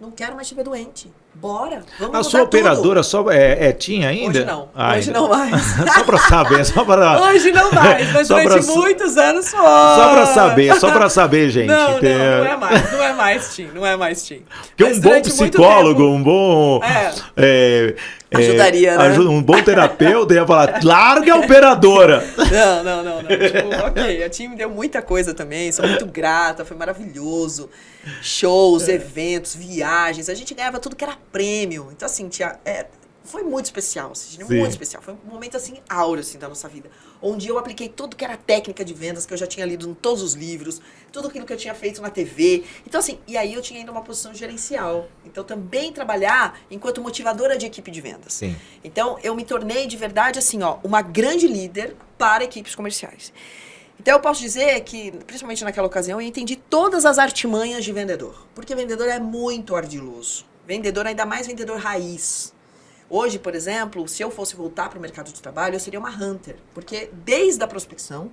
[0.00, 1.12] não quero mais te ver doente.
[1.34, 4.38] Bora, vamos A sua tudo." operadora só é, é tinha ainda?
[4.38, 5.20] Hoje não, Ah, hoje ainda.
[5.20, 5.62] não mais.
[5.94, 9.48] só pra saber, só pra, Hoje não mais, mas Só pra durante sa- muitos anos
[9.50, 9.60] foi.
[9.60, 11.66] só pra saber, só pra saber, gente.
[11.66, 14.42] Não, Tem- não, não é mais, não é mais Tim, não é mais Tim.
[14.68, 16.80] Porque Mas um bom psicólogo, tempo- um bom.
[16.84, 17.12] É.
[17.36, 17.94] é,
[18.30, 19.18] é, Ajudaria, né?
[19.20, 22.24] um bom terapeuta ia falar: larga a operadora.
[22.38, 23.28] Não, não, não, não.
[23.28, 27.68] Tipo, ok, a Tim me deu muita coisa também, sou muito grata, foi maravilhoso.
[28.22, 31.88] Shows, eventos, viagens, a gente ganhava tudo que era prêmio.
[31.92, 32.86] Então, assim, tinha, é,
[33.24, 34.58] foi muito especial, Sidney, Sim.
[34.58, 35.02] muito especial.
[35.02, 36.90] Foi um momento, assim, áureo, assim, da nossa vida.
[37.22, 39.94] Onde eu apliquei tudo que era técnica de vendas, que eu já tinha lido em
[39.94, 42.64] todos os livros, tudo aquilo que eu tinha feito na TV.
[42.86, 45.08] Então, assim, e aí eu tinha ainda uma posição gerencial.
[45.24, 48.34] Então, também trabalhar enquanto motivadora de equipe de vendas.
[48.34, 48.54] Sim.
[48.84, 53.32] Então, eu me tornei de verdade assim, ó, uma grande líder para equipes comerciais.
[53.98, 58.46] Então, eu posso dizer que, principalmente naquela ocasião, eu entendi todas as artimanhas de vendedor.
[58.54, 60.44] Porque vendedor é muito ardiloso.
[60.66, 62.54] Vendedor, ainda mais vendedor raiz.
[63.08, 66.10] Hoje, por exemplo, se eu fosse voltar para o mercado de trabalho, eu seria uma
[66.10, 66.56] hunter.
[66.72, 68.30] Porque desde a prospecção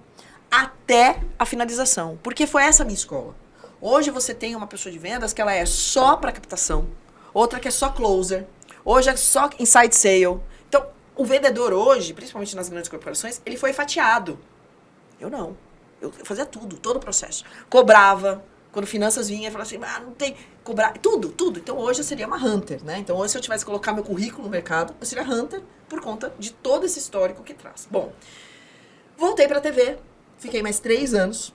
[0.49, 2.19] até a finalização.
[2.21, 3.35] Porque foi essa a minha escola.
[3.79, 6.87] Hoje você tem uma pessoa de vendas que ela é só para captação,
[7.33, 8.45] outra que é só closer,
[8.85, 10.39] hoje é só inside sale.
[10.69, 14.37] Então, o vendedor hoje, principalmente nas grandes corporações, ele foi fatiado.
[15.19, 15.57] Eu não.
[15.99, 17.43] Eu fazia tudo, todo o processo.
[17.69, 18.43] Cobrava.
[18.71, 20.35] Quando finanças vinha, eu falava assim, ah, não tem.
[20.63, 20.93] Cobrar.
[20.99, 21.59] Tudo, tudo.
[21.59, 22.97] Então hoje eu seria uma hunter, né?
[22.99, 26.01] Então hoje, se eu tivesse que colocar meu currículo no mercado, eu seria hunter por
[26.01, 27.87] conta de todo esse histórico que traz.
[27.89, 28.13] Bom,
[29.17, 29.97] voltei pra TV,
[30.37, 31.53] fiquei mais três anos.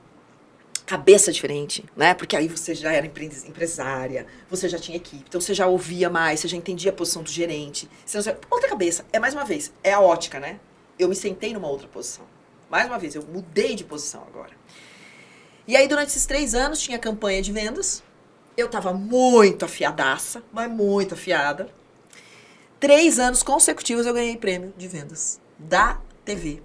[0.84, 2.14] Cabeça diferente, né?
[2.14, 6.08] Porque aí você já era empre- empresária, você já tinha equipe, então você já ouvia
[6.08, 7.90] mais, você já entendia a posição do gerente.
[8.04, 10.60] Sei- outra cabeça, é mais uma vez, é a ótica, né?
[10.96, 12.24] Eu me sentei numa outra posição.
[12.70, 14.52] Mais uma vez, eu mudei de posição agora.
[15.66, 18.02] E aí, durante esses três anos, tinha campanha de vendas.
[18.56, 21.68] Eu tava muito afiadaça, mas muito afiada.
[22.80, 26.62] Três anos consecutivos eu ganhei prêmio de vendas da TV.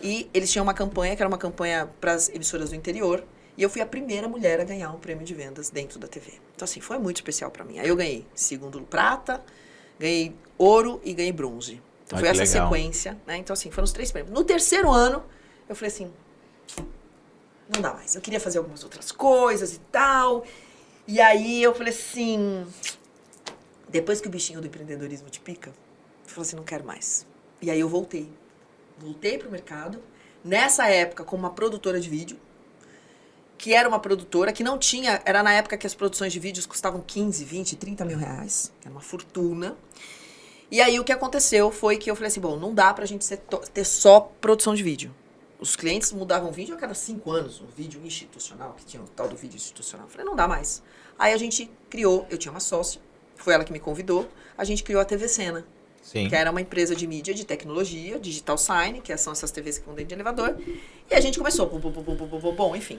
[0.00, 3.24] E eles tinham uma campanha, que era uma campanha para as emissoras do interior.
[3.56, 6.32] E eu fui a primeira mulher a ganhar um prêmio de vendas dentro da TV.
[6.54, 7.78] Então, assim, foi muito especial para mim.
[7.78, 9.42] Aí eu ganhei segundo prata,
[9.98, 11.82] ganhei ouro e ganhei bronze.
[12.06, 12.68] Então, foi essa legal.
[12.68, 13.36] sequência, né?
[13.36, 14.32] Então, assim, foram os três prêmios.
[14.32, 15.22] No terceiro ano,
[15.68, 16.10] eu falei assim,
[17.72, 18.14] não dá mais.
[18.14, 20.44] Eu queria fazer algumas outras coisas e tal.
[21.10, 22.64] E aí eu falei assim,
[23.88, 25.74] depois que o bichinho do empreendedorismo te pica, eu
[26.28, 27.26] falei assim, não quero mais.
[27.60, 28.32] E aí eu voltei.
[28.96, 30.00] Voltei pro mercado.
[30.44, 32.38] Nessa época, como uma produtora de vídeo,
[33.58, 35.20] que era uma produtora que não tinha.
[35.24, 38.72] Era na época que as produções de vídeos custavam 15, 20, 30 mil reais.
[38.80, 39.76] Era uma fortuna.
[40.70, 43.26] E aí o que aconteceu foi que eu falei assim: bom, não dá pra gente
[43.74, 45.12] ter só produção de vídeo.
[45.60, 49.28] Os clientes mudavam vídeo a cada cinco anos, um vídeo institucional, que tinha o tal
[49.28, 50.06] do vídeo institucional.
[50.06, 50.82] Eu falei, não dá mais.
[51.18, 53.00] Aí a gente criou, eu tinha uma sócia,
[53.36, 55.66] foi ela que me convidou, a gente criou a TV Cena,
[56.02, 56.28] Sim.
[56.28, 59.84] que era uma empresa de mídia, de tecnologia, digital sign, que são essas TVs que
[59.84, 60.56] vão dentro de elevador.
[61.10, 62.98] E a gente começou, bom, bom, bom, bom, bom, bom, enfim.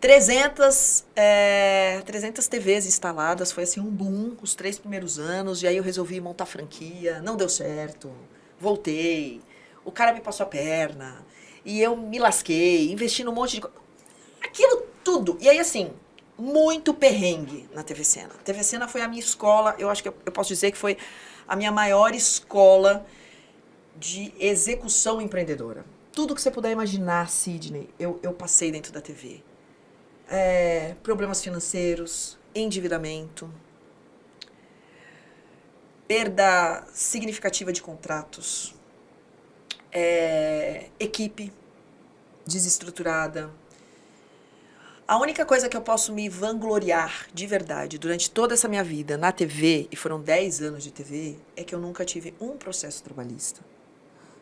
[0.00, 5.76] 300, é, 300 TVs instaladas, foi assim um boom os três primeiros anos, e aí
[5.76, 8.10] eu resolvi montar franquia, não deu certo,
[8.58, 9.40] voltei,
[9.84, 11.24] o cara me passou a perna,
[11.64, 13.66] e eu me lasquei, investi num monte de.
[14.42, 15.38] Aquilo tudo.
[15.40, 15.90] E aí, assim,
[16.36, 18.34] muito perrengue na TV Cena.
[18.34, 20.78] A TV Cena foi a minha escola, eu acho que eu, eu posso dizer que
[20.78, 20.96] foi
[21.46, 23.06] a minha maior escola
[23.96, 25.84] de execução empreendedora.
[26.12, 29.42] Tudo que você puder imaginar, Sidney, eu, eu passei dentro da TV.
[30.28, 33.50] É, problemas financeiros, endividamento,
[36.06, 38.74] perda significativa de contratos,
[39.94, 41.52] é, equipe
[42.44, 43.50] desestruturada.
[45.06, 49.16] A única coisa que eu posso me vangloriar de verdade durante toda essa minha vida
[49.16, 53.02] na TV, e foram 10 anos de TV, é que eu nunca tive um processo
[53.02, 53.60] trabalhista.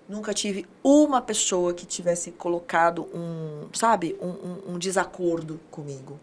[0.08, 6.18] Nunca tive uma pessoa que tivesse colocado um, sabe, um, um, um desacordo comigo.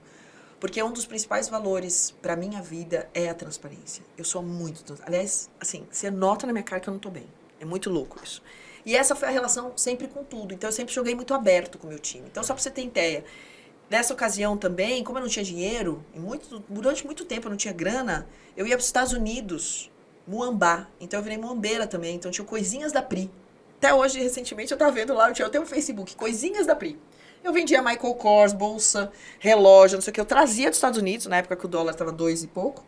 [0.60, 4.04] Porque um dos principais valores para minha vida é a transparência.
[4.18, 7.26] Eu sou muito Aliás, assim, você nota na minha cara que eu não tô bem.
[7.60, 8.42] É muito louco isso.
[8.90, 10.52] E essa foi a relação sempre com tudo.
[10.52, 12.28] Então eu sempre joguei muito aberto com o meu time.
[12.28, 13.24] Então só para você ter ideia,
[13.88, 17.72] nessa ocasião também, como eu não tinha dinheiro, muito, durante muito tempo eu não tinha
[17.72, 19.92] grana, eu ia para os Estados Unidos,
[20.28, 20.88] Muambá.
[21.00, 22.16] Então eu virei muambeira também.
[22.16, 23.30] Então tinha coisinhas da Pri.
[23.78, 27.00] Até hoje, recentemente, eu tava vendo lá, eu tinha até um Facebook, coisinhas da Pri.
[27.44, 30.20] Eu vendia Michael Kors, bolsa, relógio, não sei o que.
[30.20, 32.84] Eu trazia dos Estados Unidos, na época que o dólar tava dois e pouco.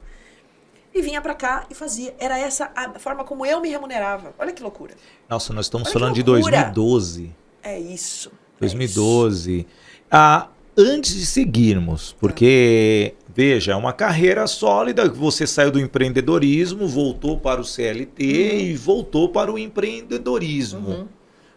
[0.93, 2.13] E vinha pra cá e fazia.
[2.19, 4.33] Era essa a forma como eu me remunerava.
[4.37, 4.93] Olha que loucura.
[5.29, 6.63] Nossa, nós estamos Olha que falando de loucura.
[6.63, 7.35] 2012.
[7.63, 8.29] É isso.
[8.57, 9.67] é 2012.
[10.09, 17.39] Ah, antes de seguirmos, porque, veja, é uma carreira sólida, você saiu do empreendedorismo, voltou
[17.39, 18.23] para o CLT
[18.63, 20.89] e voltou para o empreendedorismo.
[20.89, 21.07] Uhum.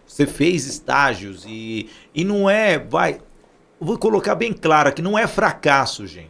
[0.06, 3.20] Você fez estágios e, e não é, vai,
[3.80, 6.28] vou colocar bem claro aqui, não é fracasso, gente.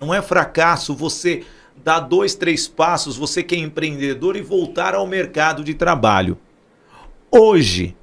[0.00, 1.44] Não é fracasso você
[1.84, 6.38] dar dois, três passos, você que é empreendedor e voltar ao mercado de trabalho.
[7.30, 7.96] Hoje,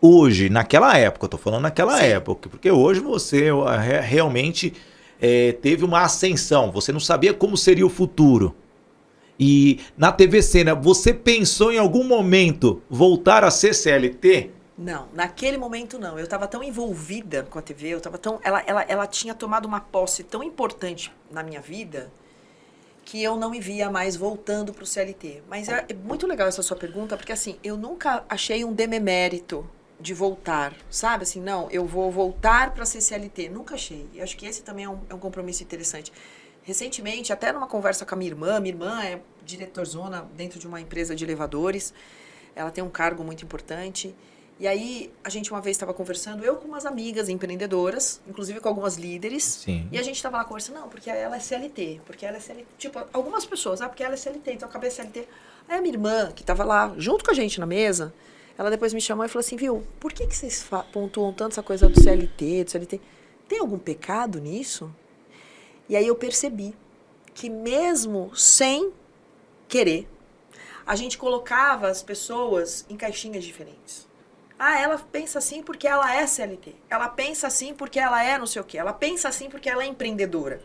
[0.00, 2.04] hoje, naquela época, eu tô falando naquela Sim.
[2.04, 4.72] época, porque hoje você re- realmente
[5.20, 8.54] eh, teve uma ascensão, você não sabia como seria o futuro.
[9.38, 14.50] E na TV Cena, você pensou em algum momento voltar a ser CLT?
[14.76, 16.18] Não, naquele momento não.
[16.18, 18.38] Eu estava tão envolvida com a TV, eu tava tão.
[18.42, 22.10] Ela, ela, ela tinha tomado uma posse tão importante na minha vida
[23.10, 25.42] que eu não me via mais voltando para o CLT.
[25.48, 29.68] Mas é, é muito legal essa sua pergunta, porque assim, eu nunca achei um dememérito
[29.98, 31.24] de voltar, sabe?
[31.24, 33.48] Assim, não, eu vou voltar para ser CLT.
[33.48, 34.08] Nunca achei.
[34.14, 36.12] E acho que esse também é um, é um compromisso interessante.
[36.62, 40.80] Recentemente, até numa conversa com a minha irmã, minha irmã é diretorzona dentro de uma
[40.80, 41.92] empresa de elevadores,
[42.54, 44.14] ela tem um cargo muito importante.
[44.60, 48.68] E aí, a gente uma vez estava conversando, eu com umas amigas empreendedoras, inclusive com
[48.68, 49.88] algumas líderes, Sim.
[49.90, 52.66] e a gente tava lá conversando, não, porque ela é CLT, porque ela é CLT.
[52.76, 55.26] Tipo, algumas pessoas, ah, porque ela é CLT, então eu acabei CLT.
[55.66, 58.12] Aí a minha irmã, que tava lá junto com a gente na mesa,
[58.58, 61.62] ela depois me chamou e falou assim, viu, por que, que vocês pontuam tanto essa
[61.62, 63.00] coisa do CLT, do CLT?
[63.48, 64.94] Tem algum pecado nisso?
[65.88, 66.74] E aí eu percebi
[67.32, 68.92] que mesmo sem
[69.66, 70.06] querer,
[70.86, 74.09] a gente colocava as pessoas em caixinhas diferentes.
[74.62, 76.76] Ah, ela pensa assim porque ela é CLT.
[76.90, 78.76] Ela pensa assim porque ela é não sei o quê.
[78.76, 80.60] Ela pensa assim porque ela é empreendedora.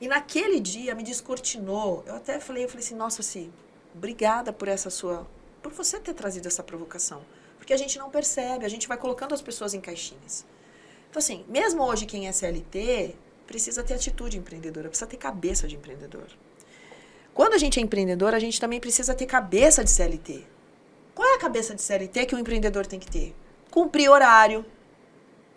[0.00, 2.04] E naquele dia me descortinou.
[2.06, 3.52] Eu até falei, eu falei assim, nossa, Si,
[3.92, 5.26] obrigada por essa sua,
[5.60, 7.22] por você ter trazido essa provocação.
[7.58, 10.46] Porque a gente não percebe, a gente vai colocando as pessoas em caixinhas.
[11.10, 13.16] Então, assim, mesmo hoje quem é CLT
[13.48, 16.28] precisa ter atitude empreendedora, precisa ter cabeça de empreendedor.
[17.34, 20.54] Quando a gente é empreendedor, a gente também precisa ter cabeça de CLT.
[21.16, 23.34] Qual é a cabeça de CLT que o empreendedor tem que ter?
[23.70, 24.66] Cumprir horário.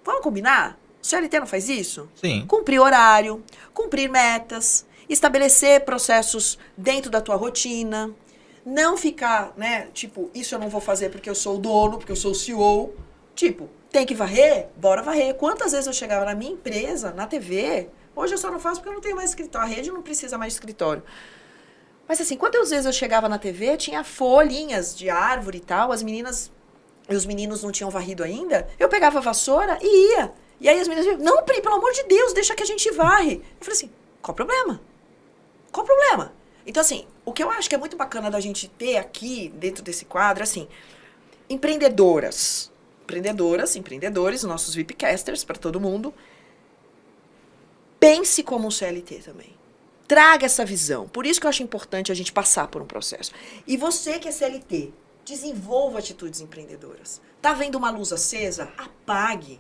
[0.06, 0.80] Vamos combinar?
[1.04, 2.10] O CLT não faz isso?
[2.16, 2.46] Sim.
[2.48, 3.44] Cumprir horário,
[3.74, 8.10] cumprir metas, estabelecer processos dentro da tua rotina,
[8.66, 12.14] não ficar, né, tipo, isso eu não vou fazer porque eu sou o dono, porque
[12.14, 12.96] eu sou o CEO.
[13.36, 14.70] Tipo, tem que varrer?
[14.78, 15.34] Bora varrer.
[15.34, 18.90] Quantas vezes eu chegava na minha empresa, na TV, hoje eu só não faço porque
[18.90, 21.04] eu não tenho mais escritório, a rede não precisa mais de escritório.
[22.10, 26.02] Mas assim, quantas vezes eu chegava na TV, tinha folhinhas de árvore e tal, as
[26.02, 26.52] meninas
[27.08, 30.34] e os meninos não tinham varrido ainda, eu pegava a vassoura e ia.
[30.60, 32.90] E aí as meninas diziam, não, Pri, pelo amor de Deus, deixa que a gente
[32.90, 33.36] varre.
[33.36, 33.92] Eu falei assim,
[34.24, 34.82] qual o problema?
[35.72, 36.34] Qual o problema?
[36.66, 39.84] Então, assim, o que eu acho que é muito bacana da gente ter aqui, dentro
[39.84, 40.68] desse quadro, assim,
[41.48, 42.72] empreendedoras.
[43.04, 46.12] Empreendedoras, empreendedores, nossos VIPcasters, para todo mundo.
[48.00, 49.59] Pense como um CLT também.
[50.10, 51.08] Traga essa visão.
[51.08, 53.32] Por isso que eu acho importante a gente passar por um processo.
[53.68, 54.92] E você que é CLT,
[55.24, 57.22] desenvolva atitudes empreendedoras.
[57.40, 58.74] Tá vendo uma luz acesa?
[58.76, 59.60] Apague.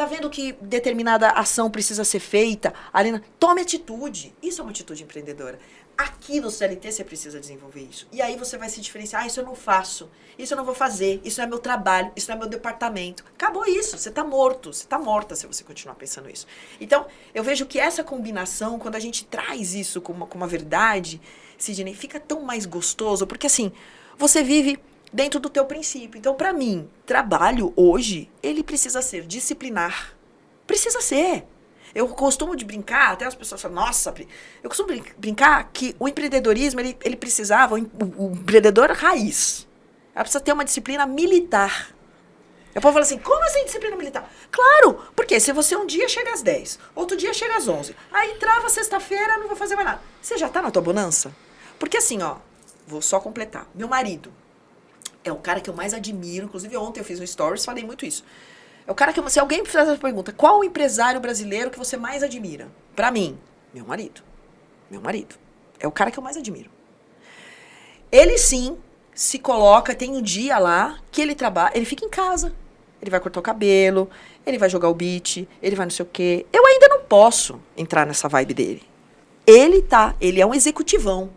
[0.00, 2.72] Tá vendo que determinada ação precisa ser feita?
[2.90, 4.34] Alina, tome atitude.
[4.42, 5.58] Isso é uma atitude empreendedora.
[5.94, 8.08] Aqui no CLT você precisa desenvolver isso.
[8.10, 9.24] E aí você vai se diferenciar.
[9.24, 10.08] Ah, isso eu não faço.
[10.38, 11.20] Isso eu não vou fazer.
[11.22, 12.10] Isso não é meu trabalho.
[12.16, 13.22] Isso não é meu departamento.
[13.34, 13.98] Acabou isso.
[13.98, 14.72] Você está morto.
[14.72, 16.46] Você está morta se você continuar pensando isso.
[16.80, 20.48] Então, eu vejo que essa combinação, quando a gente traz isso como uma, como uma
[20.48, 21.20] verdade,
[21.58, 23.26] Sidney, fica tão mais gostoso.
[23.26, 23.70] Porque assim,
[24.16, 24.78] você vive
[25.12, 26.18] dentro do teu princípio.
[26.18, 30.14] Então, para mim, trabalho hoje, ele precisa ser disciplinar.
[30.66, 31.44] Precisa ser.
[31.94, 34.14] Eu costumo de brincar, até as pessoas falam, nossa,
[34.62, 39.66] eu costumo brin brincar que o empreendedorismo, ele, ele precisava, o, o, empreendedor raiz,
[40.14, 41.92] ela precisa ter uma disciplina militar.
[42.70, 44.30] O povo fala assim, como assim disciplina militar?
[44.52, 48.36] Claro, porque se você um dia chega às 10, outro dia chega às 11, aí
[48.38, 50.02] trava sexta-feira, não vou fazer mais nada.
[50.22, 51.34] Você já tá na tua bonança?
[51.80, 52.36] Porque assim, ó,
[52.86, 53.66] vou só completar.
[53.74, 54.32] Meu marido
[55.24, 58.06] é o cara que eu mais admiro, inclusive ontem eu fiz um stories, falei muito
[58.06, 58.24] isso.
[58.86, 61.96] É o cara que, se alguém fizer essa pergunta, qual o empresário brasileiro que você
[61.96, 62.68] mais admira?
[62.96, 63.38] Para mim,
[63.72, 64.22] meu marido.
[64.90, 65.36] Meu marido.
[65.78, 66.70] É o cara que eu mais admiro.
[68.10, 68.76] Ele sim
[69.14, 72.54] se coloca, tem um dia lá que ele trabalha, ele fica em casa.
[73.00, 74.10] Ele vai cortar o cabelo,
[74.44, 76.46] ele vai jogar o beat, ele vai não sei o quê.
[76.52, 78.82] Eu ainda não posso entrar nessa vibe dele.
[79.46, 81.30] Ele tá, ele é um executivão.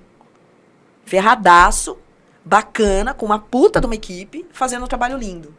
[1.05, 1.97] Ferradaço,
[2.45, 5.55] bacana, com uma puta de uma equipe, fazendo um trabalho lindo.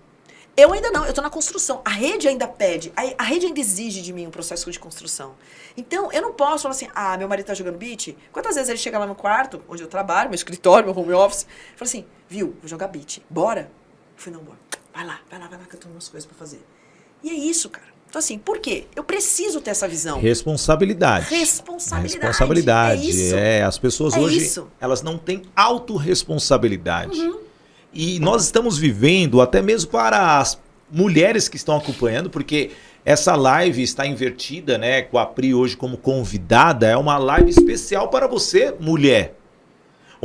[0.56, 1.82] Eu ainda não, eu estou na construção.
[1.84, 5.34] A rede ainda pede, a, a, rede ainda exige de mim um processo de construção.
[5.76, 8.16] Então, eu não posso falar assim, ah, meu marido está jogando beat.
[8.30, 11.44] Quantas vezes ele chega lá no quarto, onde eu trabalho, meu escritório, meu home office,
[11.74, 13.62] fala assim, viu, vou jogar beat, bora?
[14.16, 14.58] Eu falei, não, bora.
[14.92, 16.64] Vai lá, vai lá, vai lá, que eu tenho umas coisas para fazer.
[17.20, 17.93] E é isso, cara.
[18.14, 18.84] Então, assim, por quê?
[18.94, 20.20] Eu preciso ter essa visão.
[20.20, 21.34] Responsabilidade.
[21.34, 22.24] Responsabilidade.
[22.24, 23.02] Responsabilidade.
[23.02, 23.34] É, isso.
[23.34, 24.68] é as pessoas é hoje, isso.
[24.80, 27.18] elas não têm autorresponsabilidade.
[27.18, 27.40] Uhum.
[27.92, 30.56] E nós estamos vivendo, até mesmo para as
[30.88, 32.70] mulheres que estão acompanhando, porque
[33.04, 35.02] essa live está invertida, né?
[35.02, 36.86] Com a Pri hoje como convidada.
[36.86, 39.34] É uma live especial para você, mulher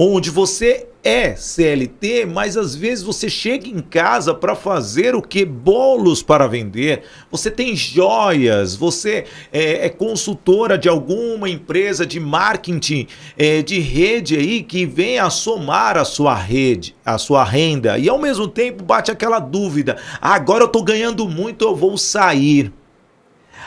[0.02, 5.44] onde você é CLT, mas às vezes você chega em casa para fazer o que?
[5.44, 7.04] Bolos para vender.
[7.30, 13.08] Você tem joias, você é, é consultora de alguma empresa de marketing
[13.38, 17.98] é, de rede aí que vem a somar a sua rede, a sua renda.
[17.98, 22.72] E ao mesmo tempo bate aquela dúvida: agora eu estou ganhando muito, eu vou sair.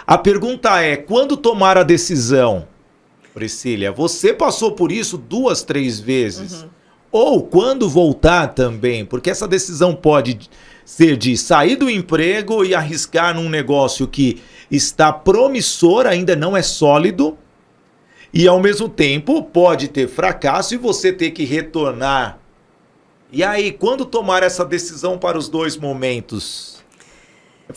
[0.06, 2.71] A pergunta é: quando tomar a decisão?
[3.34, 6.62] Priscila, você passou por isso duas, três vezes.
[6.62, 6.68] Uhum.
[7.10, 10.48] Ou quando voltar também, porque essa decisão pode
[10.84, 16.62] ser de sair do emprego e arriscar num negócio que está promissor, ainda não é
[16.62, 17.36] sólido,
[18.32, 22.38] e ao mesmo tempo pode ter fracasso e você ter que retornar.
[23.30, 26.82] E aí, quando tomar essa decisão para os dois momentos?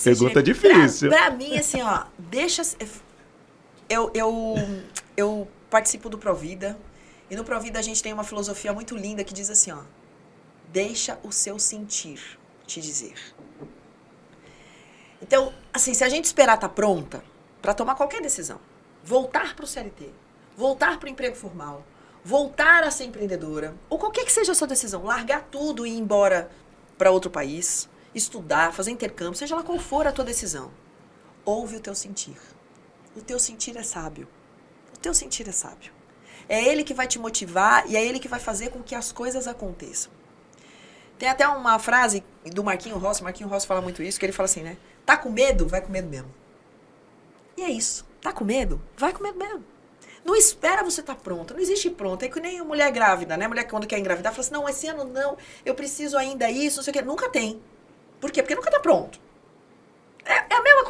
[0.03, 1.09] Pergunta difícil.
[1.09, 2.61] Pra, pra mim, assim, ó, deixa.
[3.89, 4.55] Eu, eu
[5.15, 6.77] eu participo do Provida.
[7.29, 9.81] E no Provida a gente tem uma filosofia muito linda que diz assim, ó.
[10.69, 13.15] Deixa o seu sentir te dizer.
[15.21, 17.23] Então, assim, se a gente esperar estar tá pronta
[17.61, 18.59] para tomar qualquer decisão,
[19.03, 20.09] voltar para o CLT,
[20.55, 21.85] voltar para o emprego formal,
[22.23, 25.97] voltar a ser empreendedora, ou qualquer que seja a sua decisão, largar tudo e ir
[25.97, 26.49] embora
[26.97, 30.71] para outro país, estudar, fazer intercâmbio, seja lá qual for a tua decisão,
[31.43, 32.37] ouve o teu sentir.
[33.15, 34.27] O teu sentir é sábio
[35.05, 35.91] teu sentir é sábio.
[36.49, 39.11] É ele que vai te motivar e é ele que vai fazer com que as
[39.11, 40.11] coisas aconteçam.
[41.19, 44.45] Tem até uma frase do Marquinho Rossi, Marquinho Rossi fala muito isso, que ele fala
[44.45, 44.77] assim, né?
[45.05, 45.67] Tá com medo?
[45.67, 46.33] Vai com medo mesmo.
[47.55, 48.03] E é isso.
[48.19, 48.81] Tá com medo?
[48.97, 49.63] Vai com medo mesmo.
[50.23, 51.53] Não espera você estar tá pronta.
[51.53, 52.25] Não existe pronta.
[52.25, 53.47] É que nem mulher grávida, né?
[53.47, 56.77] Mulher que quando quer engravidar fala assim: não, esse ano não, eu preciso ainda isso,
[56.77, 57.01] não sei o quê.
[57.03, 57.61] Nunca tem.
[58.19, 58.41] Por quê?
[58.41, 59.19] Porque nunca tá pronto.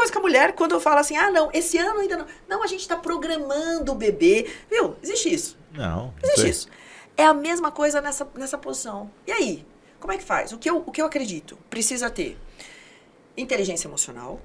[0.06, 2.26] Coisa que a mulher quando eu falo assim: ah, não, esse ano ainda não.
[2.48, 4.48] Não, a gente está programando o bebê.
[4.70, 4.96] Viu?
[5.02, 5.58] Existe isso.
[5.74, 6.14] Não.
[6.22, 6.68] Existe isso.
[7.18, 9.10] É a mesma coisa nessa, nessa posição.
[9.26, 9.66] E aí?
[10.00, 10.52] Como é que faz?
[10.52, 11.58] O que eu, o que eu acredito?
[11.72, 12.38] Precisa ter
[13.36, 14.40] inteligência emocional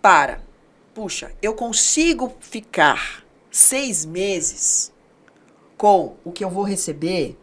[0.00, 0.40] para,
[0.94, 4.90] puxa, eu consigo ficar seis meses
[5.76, 7.36] com o que eu vou receber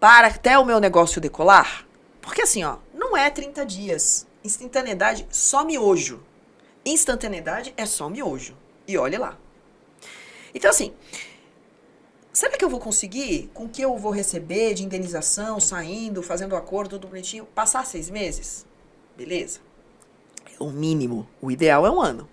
[0.00, 1.86] para até o meu negócio decolar?
[2.20, 4.26] Porque assim, ó, não é 30 dias.
[4.42, 6.20] Instantaneidade, só miojo.
[6.84, 8.56] Instantaneidade é só miojo.
[8.86, 9.38] E olhe lá.
[10.54, 10.92] Então, assim,
[12.32, 16.54] será que eu vou conseguir, com o que eu vou receber de indenização, saindo, fazendo
[16.54, 18.66] acordo, tudo bonitinho, passar seis meses?
[19.16, 19.60] Beleza.
[20.46, 21.26] É o mínimo.
[21.40, 22.28] O ideal é um ano.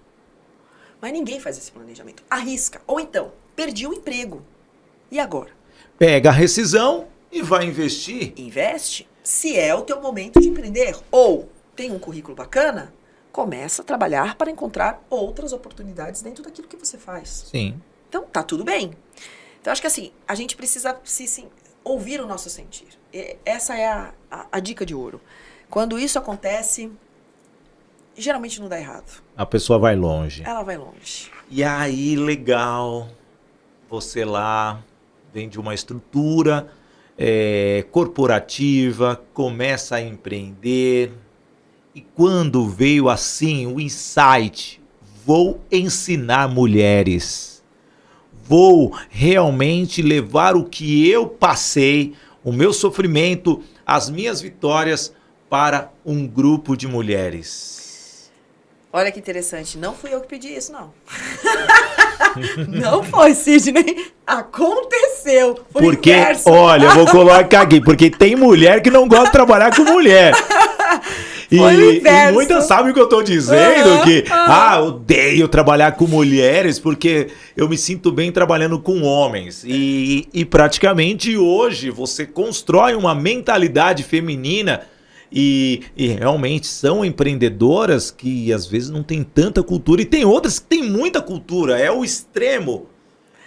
[0.99, 2.23] Mas ninguém faz esse planejamento.
[2.29, 2.81] Arrisca.
[2.85, 4.43] Ou então, perdi o emprego.
[5.09, 5.51] E agora?
[5.97, 8.33] Pega a rescisão e vai investir.
[8.37, 10.95] Investe se é o teu momento de empreender.
[11.09, 12.93] Ou tem um currículo bacana,
[13.31, 17.45] começa a trabalhar para encontrar outras oportunidades dentro daquilo que você faz.
[17.49, 17.81] Sim.
[18.09, 18.91] Então, tá tudo bem.
[19.59, 21.47] Então, acho que assim, a gente precisa se, se
[21.83, 22.87] ouvir o nosso sentir.
[23.13, 25.21] E essa é a, a, a dica de ouro.
[25.69, 26.91] Quando isso acontece,
[28.15, 29.21] geralmente não dá errado.
[29.37, 30.43] A pessoa vai longe.
[30.45, 31.31] Ela vai longe.
[31.49, 33.07] E aí, legal,
[33.89, 34.83] você lá
[35.33, 36.67] vem de uma estrutura
[37.17, 41.13] é, corporativa, começa a empreender.
[41.93, 44.81] E quando veio assim o insight,
[45.25, 47.61] vou ensinar mulheres.
[48.45, 52.13] Vou realmente levar o que eu passei,
[52.45, 55.13] o meu sofrimento, as minhas vitórias
[55.49, 58.31] para um grupo de mulheres.
[58.93, 60.93] Olha que interessante, não fui eu que pedi isso, não.
[62.67, 64.13] não foi, Sidney.
[64.25, 65.59] Aconteceu.
[65.71, 66.49] Foi porque, inverso.
[66.49, 70.33] olha, eu vou colocar aqui, porque tem mulher que não gosta de trabalhar com mulher.
[71.51, 74.35] E, e, muitas sabem o que eu estou dizendo, uhum, que, uhum.
[74.35, 77.27] ah, odeio trabalhar com mulheres porque
[77.57, 79.65] eu me sinto bem trabalhando com homens.
[79.65, 84.81] E, e praticamente hoje você constrói uma mentalidade feminina
[85.29, 90.59] e, e, realmente são empreendedoras que às vezes não tem tanta cultura e tem outras
[90.59, 92.87] que têm muita cultura, é o extremo.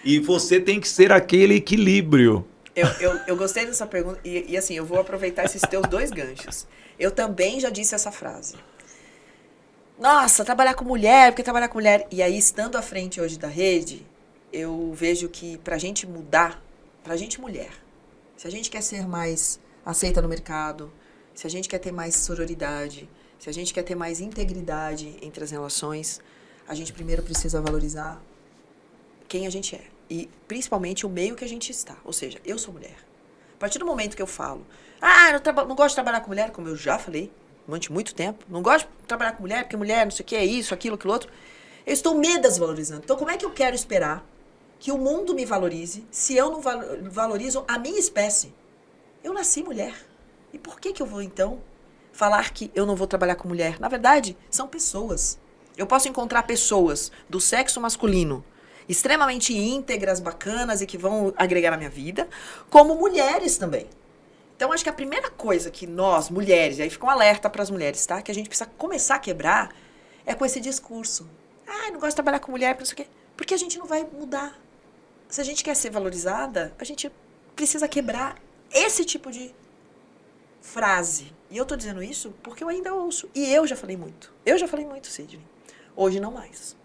[0.05, 2.44] E você tem que ser aquele equilíbrio.
[2.75, 6.11] Eu, eu, eu gostei dessa pergunta e, e assim, eu vou aproveitar esses teus dois
[6.11, 6.66] ganchos.
[6.99, 8.57] Eu também já disse essa frase.
[9.99, 12.07] Nossa, trabalhar com mulher, porque trabalhar com mulher.
[12.11, 14.05] E aí, estando à frente hoje da rede,
[14.53, 16.61] eu vejo que pra gente mudar,
[17.03, 17.70] pra gente mulher,
[18.37, 20.93] se a gente quer ser mais aceita no mercado,
[21.33, 23.09] se a gente quer ter mais sororidade,
[23.39, 26.20] se a gente quer ter mais integridade entre as relações,
[26.66, 28.20] a gente primeiro precisa valorizar
[29.29, 29.93] quem a gente é.
[30.09, 31.96] E principalmente o meio que a gente está.
[32.05, 32.96] Ou seja, eu sou mulher.
[33.55, 34.66] A partir do momento que eu falo,
[35.00, 37.32] ah, não, não gosto de trabalhar com mulher, como eu já falei
[37.66, 40.36] durante muito tempo, não gosto de trabalhar com mulher, porque mulher não sei o que,
[40.36, 41.30] é isso, aquilo, aquilo outro,
[41.86, 43.02] eu estou me desvalorizando.
[43.05, 44.24] Então, como é que eu quero esperar
[44.78, 46.61] que o mundo me valorize se eu não
[47.11, 48.55] valorizo a minha espécie?
[49.22, 49.94] Eu nasci mulher.
[50.52, 51.61] E por que, que eu vou, então,
[52.12, 53.80] falar que eu não vou trabalhar com mulher?
[53.80, 55.38] Na verdade, são pessoas.
[55.76, 58.44] Eu posso encontrar pessoas do sexo masculino
[58.89, 62.28] extremamente íntegras, bacanas e que vão agregar na minha vida,
[62.70, 63.87] como mulheres também.
[64.57, 67.70] Então, acho que a primeira coisa que nós, mulheres, aí fica um alerta para as
[67.70, 68.22] mulheres, tá?
[68.22, 69.74] Que a gente precisa começar a quebrar
[70.24, 71.28] é com esse discurso.
[71.66, 73.07] Ah, não gosto de trabalhar com mulher, por quê.
[73.37, 74.59] Porque a gente não vai mudar.
[75.28, 77.11] Se a gente quer ser valorizada, a gente
[77.57, 78.37] precisa quebrar
[78.72, 79.55] esse tipo de
[80.61, 81.32] frase.
[81.51, 83.28] E eu tô dizendo isso porque eu ainda ouço.
[83.35, 84.32] E eu já falei muito.
[84.47, 85.45] Eu já falei muito, Sidney.
[85.97, 86.76] Hoje não mais.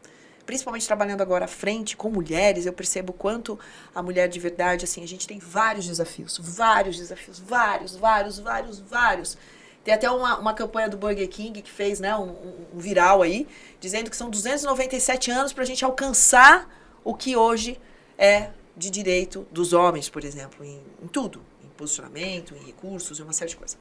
[0.50, 3.60] Principalmente trabalhando agora à frente com mulheres, eu percebo quanto
[3.94, 6.40] a mulher de verdade, assim, a gente tem vários desafios.
[6.42, 7.38] Vários desafios.
[7.38, 9.38] Vários, vários, vários, vários.
[9.84, 12.32] Tem até uma, uma campanha do Burger King que fez né, um,
[12.74, 13.48] um viral aí,
[13.80, 16.68] dizendo que são 297 anos para a gente alcançar
[17.04, 17.80] o que hoje
[18.18, 21.44] é de direito dos homens, por exemplo, em, em tudo
[21.78, 23.78] posicionamento, em recursos, em uma série de coisas.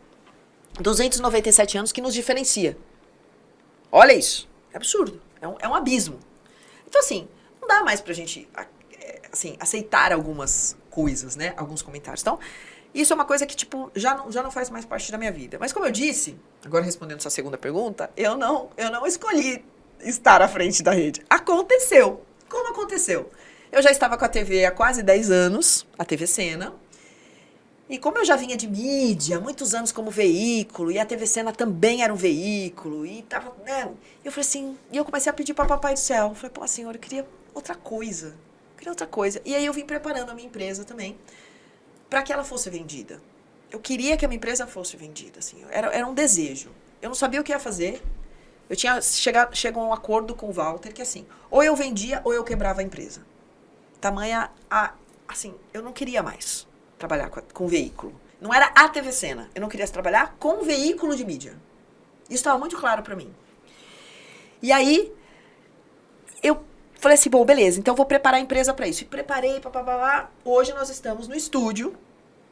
[0.78, 2.76] 297 anos que nos diferencia.
[3.90, 4.46] Olha isso.
[4.70, 5.18] É absurdo.
[5.40, 6.27] É um, é um abismo.
[6.88, 7.28] Então, assim,
[7.60, 8.48] não dá mais pra gente
[9.00, 11.52] é, assim, aceitar algumas coisas, né?
[11.56, 12.22] Alguns comentários.
[12.22, 12.38] Então,
[12.94, 15.30] isso é uma coisa que, tipo, já não, já não faz mais parte da minha
[15.30, 15.58] vida.
[15.60, 19.64] Mas como eu disse, agora respondendo sua segunda pergunta, eu não, eu não escolhi
[20.00, 21.22] estar à frente da rede.
[21.28, 22.22] Aconteceu.
[22.48, 23.30] Como aconteceu?
[23.70, 26.72] Eu já estava com a TV há quase 10 anos, a TV Cena,
[27.88, 31.52] E como eu já vinha de mídia, muitos anos como veículo, e a TV Cena
[31.52, 33.90] também era um veículo, e tava, né?
[34.22, 36.28] Eu falei assim, e eu comecei a pedir para papai do céu.
[36.28, 38.28] Eu falei, pô, senhor, eu queria outra coisa.
[38.28, 39.40] Eu queria outra coisa.
[39.42, 41.16] E aí eu vim preparando a minha empresa também
[42.10, 43.22] para que ela fosse vendida.
[43.70, 45.64] Eu queria que a minha empresa fosse vendida, assim.
[45.70, 46.70] Era, era um desejo.
[47.00, 48.02] Eu não sabia o que ia fazer.
[48.68, 52.20] Eu tinha chegado, chegou a um acordo com o Walter que assim, ou eu vendia
[52.22, 53.22] ou eu quebrava a empresa.
[53.98, 54.92] Tamanha a,
[55.26, 56.67] assim, eu não queria mais
[56.98, 58.12] trabalhar com, com veículo.
[58.40, 59.48] Não era a TV Cena.
[59.54, 61.56] Eu não queria trabalhar com veículo de mídia.
[62.24, 63.32] Isso estava muito claro para mim.
[64.60, 65.12] E aí,
[66.42, 66.62] eu
[66.94, 69.02] falei assim, bom, beleza, então vou preparar a empresa para isso.
[69.02, 70.30] E preparei, papapá.
[70.44, 71.96] Hoje nós estamos no estúdio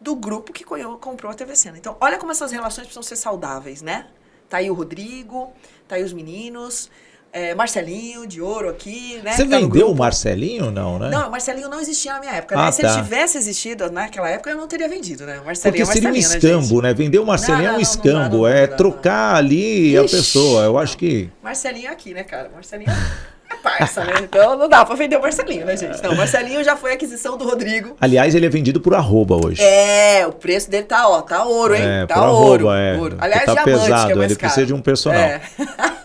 [0.00, 1.78] do grupo que comprou a TV Cena.
[1.78, 4.08] Então, olha como essas relações precisam ser saudáveis, né?
[4.48, 5.52] Tá aí o Rodrigo,
[5.88, 6.90] tá aí os meninos,
[7.36, 9.32] é, Marcelinho de Ouro aqui, né?
[9.32, 11.10] Você tá vendeu o Marcelinho não, né?
[11.10, 12.56] Não, o Marcelinho não existia na minha época.
[12.56, 12.62] Né?
[12.62, 12.88] Ah, Se tá.
[12.88, 15.38] ele tivesse existido naquela época, eu não teria vendido, né?
[15.40, 16.94] O Marcelinho Porque seria um escambo, né?
[16.94, 20.62] Vender o Marcelinho não, não, é um escambo, não, é trocar ali Ixi, a pessoa.
[20.62, 21.28] Eu acho que.
[21.42, 22.48] Marcelinho aqui, né, cara?
[22.54, 24.14] Marcelinho é parça, né?
[24.22, 26.02] Então não dá pra vender o Marcelinho, né, gente?
[26.02, 27.98] Não, o Marcelinho já foi aquisição do Rodrigo.
[28.00, 29.62] Aliás, ele é vendido por arroba hoje.
[29.62, 31.82] É, o preço dele tá, ó, tá ouro, hein?
[31.84, 32.70] É, tá ouro.
[32.70, 32.96] Arroba, é.
[32.96, 33.16] ouro.
[33.20, 34.38] Aliás, tá diamante, pesado, que é ele caro.
[34.38, 35.20] precisa de um personal.
[35.20, 35.42] É.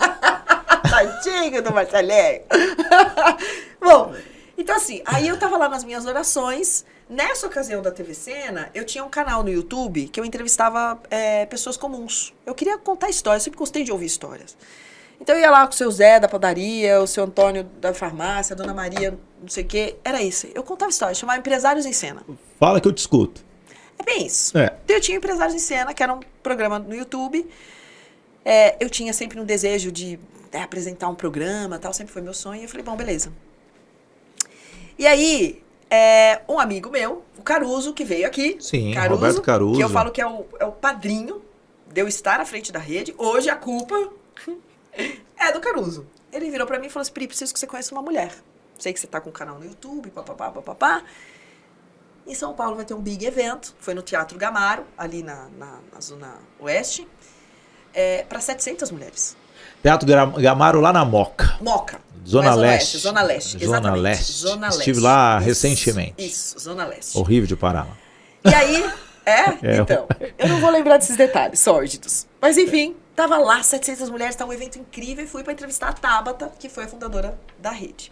[1.22, 2.42] Tadinho do Marcelinho.
[3.80, 4.14] Bom,
[4.58, 6.84] então assim, aí eu tava lá nas minhas orações.
[7.08, 11.46] Nessa ocasião da TV Cena, eu tinha um canal no YouTube que eu entrevistava é,
[11.46, 12.34] pessoas comuns.
[12.46, 14.58] Eu queria contar histórias, eu sempre gostei de ouvir histórias.
[15.20, 18.54] Então eu ia lá com o seu Zé da padaria, o seu Antônio da farmácia,
[18.54, 19.96] a dona Maria, não sei o quê.
[20.04, 20.48] Era isso.
[20.56, 22.24] Eu contava histórias, chamava Empresários em Cena.
[22.60, 23.44] Fala que eu te escuto.
[24.00, 24.58] É bem isso.
[24.58, 24.74] É.
[24.84, 27.48] Então eu tinha Empresários em Cena, que era um programa no YouTube.
[28.44, 30.20] É, eu tinha sempre um desejo de
[30.52, 32.64] né, apresentar um programa tal, sempre foi meu sonho.
[32.64, 33.32] Eu falei, bom, beleza.
[34.98, 38.58] E aí, é, um amigo meu, o Caruso, que veio aqui.
[38.60, 39.76] Sim, Caruso, Roberto Caruso.
[39.76, 41.42] Que eu falo que é o, é o padrinho
[41.92, 43.14] de eu estar à frente da rede.
[43.18, 43.96] Hoje a culpa
[45.38, 46.08] é do Caruso.
[46.32, 48.32] Ele virou para mim e falou assim, Pri, preciso que você conheça uma mulher.
[48.80, 51.04] Sei que você tá com um canal no YouTube, papapá, papapá.
[52.26, 53.76] Em São Paulo vai ter um big evento.
[53.80, 57.08] Foi no Teatro Gamaro, ali na, na, na Zona Oeste.
[57.94, 59.36] É, para 700 mulheres.
[59.82, 60.08] Teatro
[60.40, 61.58] Gamaro lá na Moca.
[61.60, 62.00] Moca.
[62.28, 62.98] Zona, Leste.
[63.00, 63.66] Zona Leste.
[63.66, 64.32] Zona Leste.
[64.32, 64.80] Zona Leste.
[64.80, 66.14] Estive lá isso, recentemente.
[66.18, 67.18] Isso, Zona Leste.
[67.18, 67.98] Horrível de parar lá.
[68.46, 68.84] E aí,
[69.26, 69.42] é?
[69.68, 69.78] é?
[69.82, 72.28] Então, eu não vou lembrar desses detalhes sórdidos.
[72.40, 75.94] Mas enfim, tava lá, 700 mulheres, tá um evento incrível e fui para entrevistar a
[75.94, 78.12] Tabata, que foi a fundadora da rede.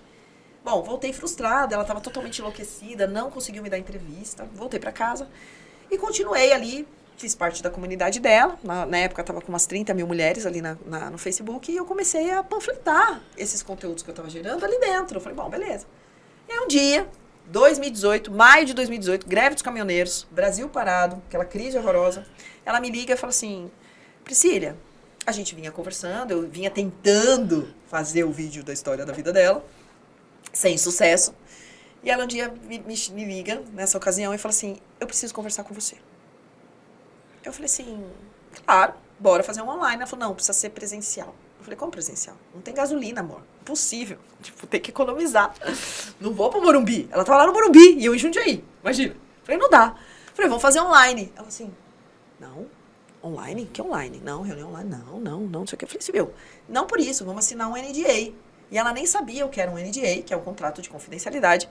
[0.63, 5.27] Bom, voltei frustrada, ela estava totalmente enlouquecida, não conseguiu me dar entrevista, voltei para casa
[5.89, 6.87] e continuei ali
[7.19, 8.57] fiz parte da comunidade dela.
[8.63, 11.75] Na, na época estava com umas 30 mil mulheres ali na, na, no Facebook e
[11.75, 15.17] eu comecei a panfletar esses conteúdos que eu estava gerando ali dentro.
[15.17, 15.85] Eu falei, bom, beleza.
[16.47, 17.07] E aí um dia,
[17.47, 22.25] 2018, maio de 2018, greve dos caminhoneiros, Brasil parado, aquela crise horrorosa.
[22.65, 23.69] Ela me liga e fala assim:
[24.23, 24.75] Priscila,
[25.25, 29.63] a gente vinha conversando, eu vinha tentando fazer o vídeo da história da vida dela,
[30.53, 31.35] sem sucesso.
[32.01, 35.33] E ela um dia me, me, me liga nessa ocasião e fala assim: Eu preciso
[35.33, 35.97] conversar com você.
[37.43, 38.05] Eu falei assim,
[38.65, 39.97] claro, bora fazer um online.
[39.97, 41.33] Ela falou, não, precisa ser presencial.
[41.59, 42.35] Eu falei, como presencial?
[42.53, 43.41] Não tem gasolina, amor.
[43.61, 44.17] Impossível.
[44.41, 45.53] Tipo, tem que economizar.
[46.19, 47.09] Não vou pro Morumbi.
[47.11, 48.63] Ela tava lá no Morumbi e eu em Jundiaí.
[48.81, 49.13] Imagina.
[49.13, 49.95] Eu falei, não dá.
[50.27, 51.31] Eu falei, vamos fazer online.
[51.35, 51.71] Ela assim,
[52.39, 52.67] não,
[53.23, 53.65] online?
[53.65, 54.21] Que online?
[54.23, 54.89] Não, reunião online?
[54.89, 55.85] Não, não, não, não sei o que.
[55.85, 56.33] Eu falei assim, meu,
[56.67, 58.33] não por isso, vamos assinar um NDA.
[58.71, 61.67] E ela nem sabia o que era um NDA, que é o contrato de confidencialidade.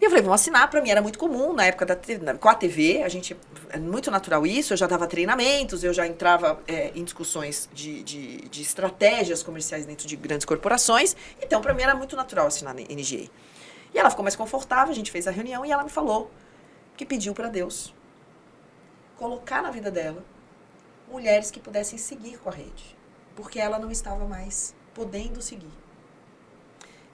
[0.00, 0.70] E eu falei, vamos assinar.
[0.70, 1.96] Para mim era muito comum na época da
[2.38, 3.36] com a TV, a gente
[3.70, 4.72] é muito natural isso.
[4.72, 9.86] Eu já dava treinamentos, eu já entrava é, em discussões de, de, de, estratégias comerciais
[9.86, 11.16] dentro de grandes corporações.
[11.42, 13.28] Então, para mim era muito natural assinar NGA.
[13.92, 16.30] E ela ficou mais confortável, a gente fez a reunião e ela me falou
[16.96, 17.94] que pediu para Deus
[19.16, 20.24] colocar na vida dela
[21.10, 22.96] mulheres que pudessem seguir com a rede,
[23.34, 25.87] porque ela não estava mais podendo seguir.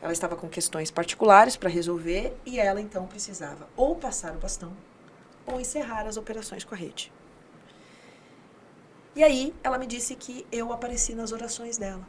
[0.04, 4.70] Ela estava com questões particulares para resolver e ela então precisava ou passar o bastão
[5.46, 7.10] ou encerrar as operações com a rede.
[9.16, 12.06] E aí ela me disse que eu apareci nas orações dela.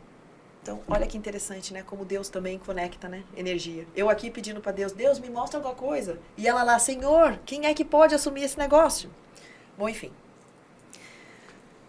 [0.61, 1.83] Então, olha que interessante, né?
[1.83, 3.23] Como Deus também conecta, né?
[3.33, 3.87] Energia.
[3.95, 6.19] Eu aqui pedindo para Deus, Deus me mostra alguma coisa.
[6.35, 9.09] E ela lá, Senhor, quem é que pode assumir esse negócio?
[9.77, 10.11] Bom, enfim,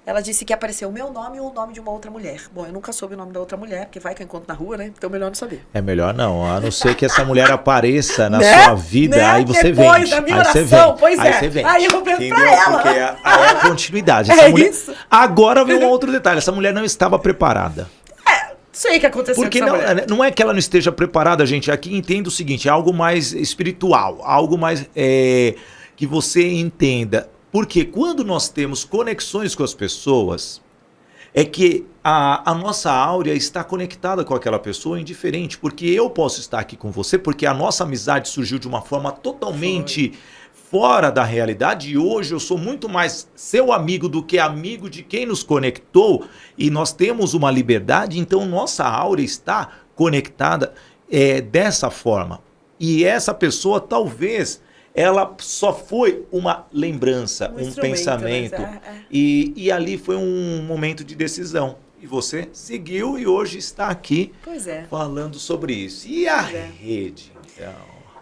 [0.07, 2.41] ela disse que apareceu o meu nome ou o nome de uma outra mulher.
[2.55, 4.55] Bom, eu nunca soube o nome da outra mulher, porque vai que eu encontro na
[4.55, 4.93] rua, né?
[4.97, 5.67] Então melhor não saber.
[5.75, 8.63] É melhor não, a não ser que essa mulher apareça na né?
[8.63, 9.25] sua vida, né?
[9.25, 10.11] aí você Depois vende.
[10.11, 11.01] Da minha oração, aí você vende.
[11.01, 11.33] Pois aí é.
[11.33, 11.69] Você vende.
[11.69, 12.73] Aí eu vou pensar pra ela.
[12.73, 14.31] Porque aí é a continuidade.
[14.31, 14.71] Essa é mulher...
[14.71, 14.95] isso.
[15.11, 17.91] Agora vem um outro detalhe, essa mulher não estava preparada.
[18.25, 19.75] É, sei que aconteceu Porque não,
[20.09, 21.69] não é que ela não esteja preparada, gente.
[21.69, 25.57] Aqui entenda o seguinte: é algo mais espiritual, algo mais é,
[25.97, 30.61] que você entenda Porque quando nós temos conexões com as pessoas,
[31.33, 35.57] é que a, a nossa áurea está conectada com aquela pessoa indiferente.
[35.57, 39.11] Porque eu posso estar aqui com você, porque a nossa amizade surgiu de uma forma
[39.11, 40.19] totalmente Foi.
[40.53, 41.93] fora da realidade.
[41.93, 46.27] E hoje eu sou muito mais seu amigo do que amigo de quem nos conectou.
[46.59, 50.75] E nós temos uma liberdade, então nossa áurea está conectada
[51.11, 52.43] é, dessa forma.
[52.79, 54.61] E essa pessoa talvez
[54.97, 58.55] ela só foi uma lembrança, um, um pensamento.
[58.55, 59.03] É, é.
[59.11, 61.77] E, e ali foi um momento de decisão.
[62.01, 64.33] E você seguiu e hoje está aqui
[64.67, 64.85] é.
[64.85, 66.09] falando sobre isso.
[66.09, 66.71] E a é.
[66.81, 67.75] rede, então?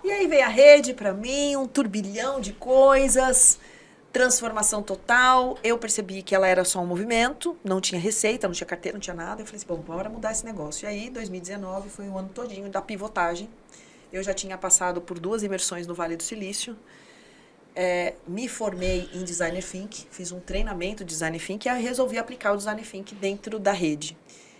[0.02, 3.58] E aí veio a rede para mim, um turbilhão de coisas,
[4.12, 5.56] transformação total.
[5.62, 9.00] Eu percebi que ela era só um movimento, não tinha receita, não tinha carteira, não
[9.00, 9.42] tinha nada.
[9.42, 10.86] Eu falei assim, bom, bora mudar esse negócio.
[10.86, 13.48] E aí, 2019 foi o ano todinho da pivotagem
[14.14, 16.76] eu já tinha passado por duas imersões no Vale do Silício.
[17.74, 22.52] É, me formei em Designer Think, fiz um treinamento de Designer Think e resolvi aplicar
[22.52, 24.16] o Designer Think dentro da rede.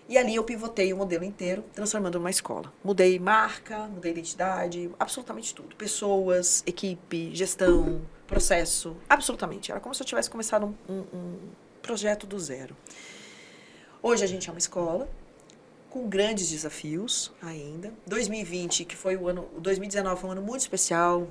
[0.08, 2.72] E ali eu pivotei o modelo inteiro, transformando numa escola.
[2.82, 5.76] Mudei marca, mudei identidade, absolutamente tudo.
[5.76, 9.70] Pessoas, equipe, gestão, processo, absolutamente.
[9.70, 11.38] Era como se eu tivesse começado um, um, um
[11.80, 12.76] projeto do zero.
[14.02, 15.08] Hoje a gente é uma escola,
[15.94, 17.94] com grandes desafios ainda.
[18.08, 21.28] 2020, que foi o ano, 2019 foi um ano muito especial.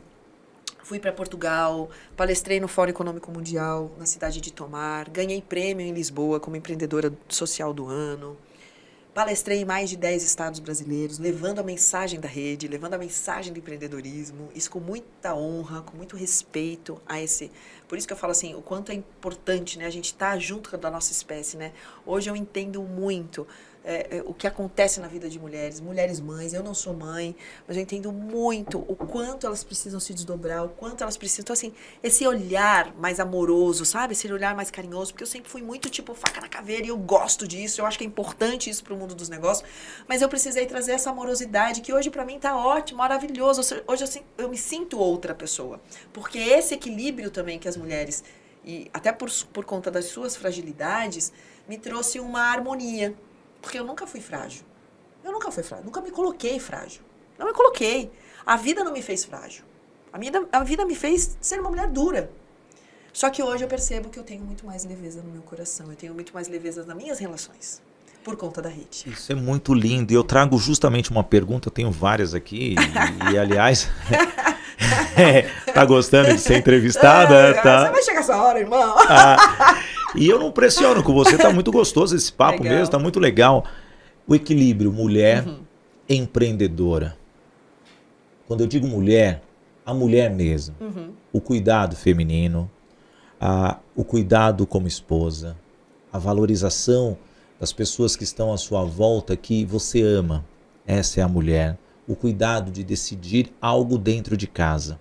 [0.82, 5.92] Fui para Portugal, palestrei no Fórum Econômico Mundial, na cidade de Tomar, ganhei prêmio em
[5.92, 8.38] Lisboa como empreendedora social do ano.
[9.14, 13.52] Palestrei em mais de 10 estados brasileiros, levando a mensagem da rede, levando a mensagem
[13.52, 17.52] do empreendedorismo, isso com muita honra, com muito respeito a esse.
[17.88, 20.40] Por isso que eu falo assim, o quanto é importante, né, a gente estar tá
[20.40, 21.74] junto da nossa espécie, né?
[22.06, 23.46] Hoje eu entendo muito
[23.84, 26.54] é, é, o que acontece na vida de mulheres, mulheres mães.
[26.54, 27.36] Eu não sou mãe,
[27.68, 31.44] mas eu entendo muito o quanto elas precisam se desdobrar, o quanto elas precisam.
[31.44, 34.14] Então, assim, esse olhar mais amoroso, sabe?
[34.14, 36.98] Esse olhar mais carinhoso, porque eu sempre fui muito tipo faca na caveira e eu
[36.98, 37.82] gosto disso.
[37.82, 39.68] Eu acho que é importante isso para o mundo dos negócios.
[40.08, 43.62] Mas eu precisei trazer essa amorosidade que hoje para mim tá ótimo, maravilhoso.
[43.86, 45.82] Hoje assim, eu me sinto outra pessoa.
[46.14, 48.24] Porque esse equilíbrio também que as mulheres,
[48.64, 51.34] e até por, por conta das suas fragilidades,
[51.68, 53.16] me trouxe uma harmonia
[53.64, 54.64] porque eu nunca fui frágil.
[55.24, 55.86] Eu nunca fui frágil.
[55.86, 57.02] Nunca me coloquei frágil.
[57.40, 58.12] Não me coloquei.
[58.46, 59.64] A vida não me fez frágil.
[60.12, 62.30] A, minha, a vida me fez ser uma mulher dura.
[63.14, 65.90] Só que hoje eu percebo que eu tenho muito mais leveza no meu coração.
[65.90, 67.82] Eu tenho muito mais leveza nas minhas relações.
[68.22, 69.06] Por conta da rede.
[69.08, 70.12] Isso é muito lindo.
[70.12, 71.70] E eu trago justamente uma pergunta.
[71.70, 72.76] Eu tenho várias aqui.
[72.76, 73.90] E, e aliás.
[75.16, 77.34] é, tá gostando de ser entrevistada?
[77.34, 77.86] É, tá?
[77.86, 78.96] Você vai chegar essa hora, irmão.
[79.08, 79.78] Ah,
[80.16, 82.78] e eu não pressiono com você, tá muito gostoso esse papo legal.
[82.78, 83.66] mesmo, tá muito legal.
[84.28, 85.60] O equilíbrio, mulher uhum.
[86.08, 87.18] empreendedora.
[88.48, 89.42] Quando eu digo mulher,
[89.86, 90.76] a mulher mesmo.
[90.80, 91.12] Uhum.
[91.32, 92.70] O cuidado feminino,
[93.40, 95.58] a, o cuidado como esposa,
[96.12, 97.18] a valorização
[97.60, 100.46] das pessoas que estão à sua volta que você ama.
[100.86, 101.78] Essa é a mulher.
[102.08, 105.00] O cuidado de decidir algo dentro de casa.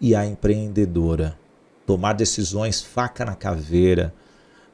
[0.00, 1.39] E a empreendedora
[1.90, 4.14] tomar decisões faca na caveira,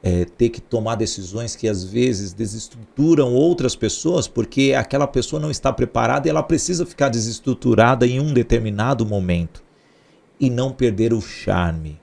[0.03, 5.49] é, ter que tomar decisões que às vezes desestruturam outras pessoas, porque aquela pessoa não
[5.49, 9.63] está preparada e ela precisa ficar desestruturada em um determinado momento
[10.39, 11.99] e não perder o charme.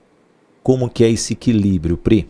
[0.61, 2.29] Como que é esse equilíbrio, Pri?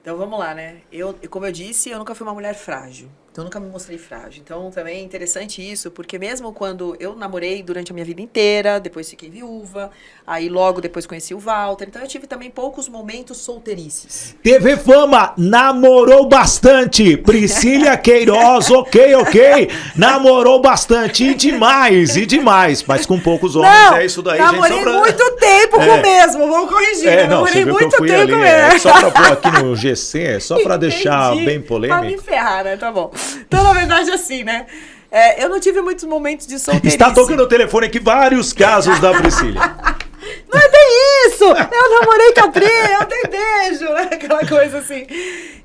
[0.00, 0.78] Então vamos lá, né?
[0.90, 3.10] Eu, como eu disse, eu nunca fui uma mulher frágil.
[3.38, 4.42] Então, eu nunca me mostrei frágil.
[4.44, 8.80] Então, também é interessante isso, porque mesmo quando eu namorei durante a minha vida inteira,
[8.80, 9.92] depois fiquei viúva,
[10.26, 14.34] aí logo depois conheci o Walter, então eu tive também poucos momentos solteirices.
[14.42, 17.16] Teve fama, namorou bastante.
[17.16, 19.70] Priscila Queiroz, ok, ok.
[19.94, 22.82] Namorou bastante e demais, e demais.
[22.82, 24.84] Mas com poucos homens, Não, é isso daí, namorei gente.
[24.84, 25.86] Namorei muito tempo é.
[25.86, 27.08] com o mesmo, vamos corrigir.
[27.08, 28.44] É, não, namorei muito tempo ali, mesmo.
[28.44, 32.00] É, só pra pôr aqui no GC, é só pra deixar bem polêmico.
[32.00, 32.76] Pra me ferrar, né?
[32.76, 33.12] Tá bom.
[33.48, 34.66] Então, na verdade, assim, né?
[35.10, 36.96] É, eu não tive muitos momentos de solteirice.
[36.96, 39.98] Está tocando o telefone aqui vários casos da Priscila.
[40.52, 41.44] Não é bem isso!
[41.44, 44.08] Eu namorei com a Pri, eu dei beijo, né?
[44.12, 45.06] Aquela coisa assim.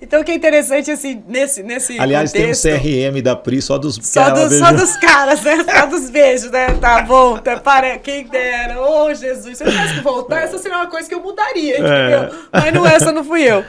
[0.02, 3.62] Então, o que é interessante, assim, nesse, nesse Aliás, contexto, tem um CRM da Pri
[3.62, 5.58] só dos Só, do, só dos caras, né?
[5.64, 6.68] Só dos beijos, né?
[6.80, 8.82] Tá bom, tá, para, quem dera.
[8.82, 11.80] Ô, oh, Jesus, se eu tivesse que voltar, essa seria uma coisa que eu mudaria,
[11.80, 11.90] entendeu?
[11.90, 12.32] É.
[12.52, 13.64] Mas não, essa não fui eu.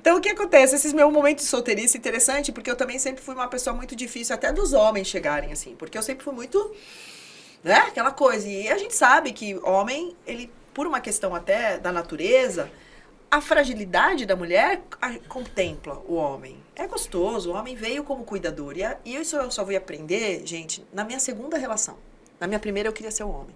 [0.00, 0.74] Então, o que acontece?
[0.74, 4.34] Esses meus momentos de solteirice, interessante, porque eu também sempre fui uma pessoa muito difícil,
[4.34, 6.74] até dos homens chegarem assim, porque eu sempre fui muito,
[7.62, 8.48] né, aquela coisa.
[8.48, 12.70] E a gente sabe que homem, ele, por uma questão até da natureza,
[13.30, 14.80] a fragilidade da mulher
[15.28, 16.56] contempla o homem.
[16.74, 18.78] É gostoso, o homem veio como cuidador.
[18.78, 21.98] E, e isso eu só vou aprender, gente, na minha segunda relação.
[22.40, 23.54] Na minha primeira eu queria ser o homem.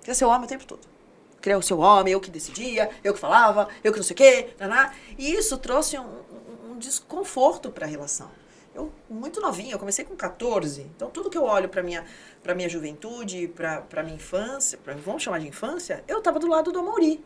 [0.00, 0.97] Queria ser o homem o tempo todo.
[1.40, 4.16] Criar o seu homem, eu que decidia, eu que falava, eu que não sei o
[4.16, 4.92] quê, naná.
[5.16, 8.30] e isso trouxe um, um, um desconforto para a relação.
[8.74, 12.04] Eu, muito novinha, eu comecei com 14, então tudo que eu olho para minha
[12.42, 16.70] para minha juventude, para minha infância, pra, vamos chamar de infância, eu estava do lado
[16.70, 17.22] do Amaury.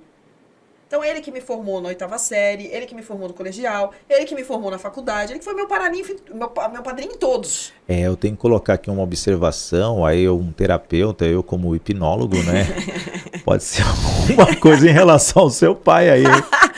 [0.93, 4.27] Então, ele que me formou na oitava série, ele que me formou no colegial, ele
[4.27, 7.73] que me formou na faculdade, ele que foi meu, paraninho, meu, meu padrinho em todos.
[7.89, 12.37] É, eu tenho que colocar aqui uma observação, aí eu, um terapeuta, eu como hipnólogo,
[12.43, 12.67] né?
[13.43, 13.85] Pode ser
[14.29, 16.25] alguma coisa em relação ao seu pai aí.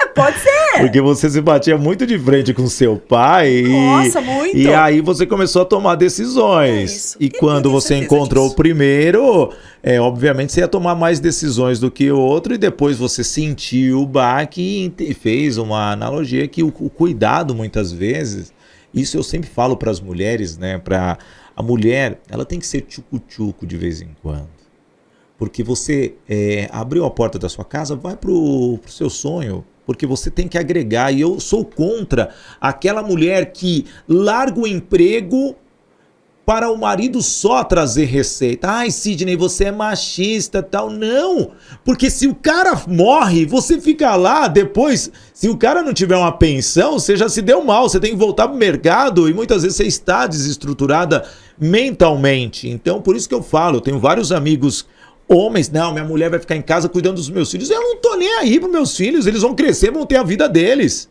[0.00, 0.80] é, pode ser.
[0.80, 3.62] Porque você se batia muito de frente com seu pai.
[3.62, 4.56] Nossa, muito.
[4.56, 7.16] E aí você começou a tomar decisões.
[7.16, 8.54] É e, e quando você encontrou disso.
[8.54, 12.54] o primeiro, é, obviamente você ia tomar mais decisões do que o outro.
[12.54, 17.92] E depois você sentiu o baque e fez uma analogia que o, o cuidado, muitas
[17.92, 18.52] vezes,
[18.92, 20.78] isso eu sempre falo para as mulheres, né?
[20.78, 21.18] Para
[21.56, 24.48] a mulher, ela tem que ser tchucu-tchucu de vez em quando.
[25.36, 30.06] Porque você é, abriu a porta da sua casa, vai pro, pro seu sonho, porque
[30.06, 31.10] você tem que agregar.
[31.10, 32.28] E eu sou contra
[32.60, 35.56] aquela mulher que larga o emprego
[36.46, 38.70] para o marido só trazer receita.
[38.70, 40.90] Ai, Sidney, você é machista, tal.
[40.90, 41.50] Não,
[41.84, 45.10] porque se o cara morre, você fica lá depois.
[45.34, 47.88] Se o cara não tiver uma pensão, você já se deu mal.
[47.88, 51.24] Você tem que voltar para o mercado e muitas vezes você está desestruturada
[51.58, 52.68] mentalmente.
[52.68, 54.86] Então, por isso que eu falo, eu tenho vários amigos
[55.32, 57.70] Homens, não, minha mulher vai ficar em casa cuidando dos meus filhos.
[57.70, 60.48] Eu não tô nem aí pros meus filhos, eles vão crescer, vão ter a vida
[60.48, 61.08] deles.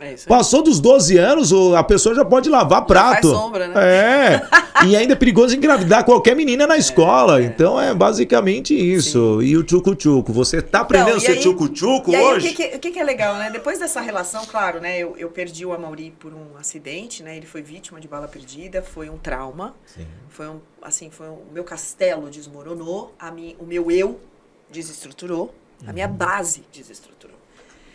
[0.00, 3.30] É Passou dos 12 anos, a pessoa já pode lavar prato.
[3.30, 3.74] Faz sombra, né?
[3.76, 4.42] É.
[4.86, 7.40] e ainda é perigoso engravidar qualquer menina na é, escola.
[7.40, 7.44] É.
[7.44, 9.40] Então é basicamente isso.
[9.40, 9.46] Sim.
[9.46, 10.32] E o tchucu-tchucu.
[10.32, 12.48] Você tá aprendendo então, a ser tchucu-tchucu hoje?
[12.48, 13.50] O, que, que, o que, é legal, né?
[13.50, 14.98] Depois dessa relação, claro, né?
[14.98, 17.36] Eu, eu perdi o Amauri por um acidente, né?
[17.36, 19.76] Ele foi vítima de bala perdida, foi um trauma.
[19.86, 20.06] Sim.
[20.28, 24.18] Foi um, assim, foi um, o meu castelo desmoronou, a mim, o meu eu
[24.68, 25.54] desestruturou,
[25.86, 26.14] a minha uhum.
[26.14, 27.13] base desestruturou.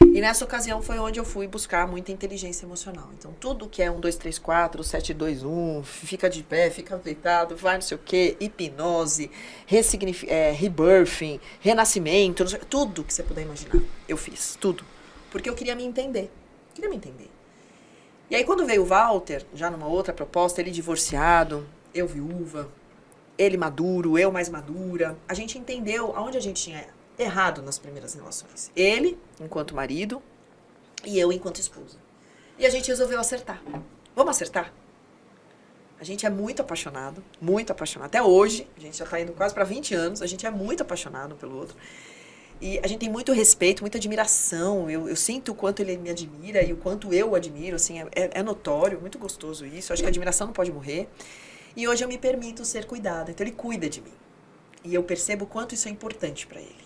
[0.02, 3.10] E nessa ocasião foi onde eu fui buscar muita inteligência emocional.
[3.18, 6.98] Então, tudo que é 1, 2, 3, 4, 7, 2, 1, fica de pé, fica
[6.98, 9.30] deitado, vai não sei o quê, hipnose,
[10.28, 14.84] é, rebirthing, renascimento, sei, tudo que você puder imaginar, eu fiz, tudo.
[15.32, 16.32] Porque eu queria me entender.
[16.74, 17.30] Queria me entender.
[18.30, 22.70] E aí, quando veio o Walter, já numa outra proposta, ele divorciado, eu viúva,
[23.38, 26.86] ele maduro, eu mais madura, a gente entendeu aonde a gente tinha
[27.20, 28.72] errado nas primeiras relações.
[28.76, 30.22] Ele, enquanto marido,
[31.06, 31.98] e eu, enquanto esposa.
[32.58, 33.62] E a gente resolveu acertar.
[34.16, 34.74] Vamos acertar?
[36.00, 38.08] A gente é muito apaixonado, muito apaixonado.
[38.08, 40.82] Até hoje, a gente já está indo quase para 20 anos, a gente é muito
[40.82, 41.76] apaixonado pelo outro.
[42.62, 44.90] E a gente tem muito respeito, muita admiração.
[44.90, 47.76] Eu, eu sinto o quanto ele me admira e o quanto eu o admiro.
[47.76, 49.92] Assim, é, é notório, muito gostoso isso.
[49.92, 51.08] Eu acho que a admiração não pode morrer.
[51.76, 53.32] E hoje eu me permito ser cuidada.
[53.32, 54.14] Então ele cuida de mim.
[54.84, 56.79] E eu percebo o quanto isso é importante para ele.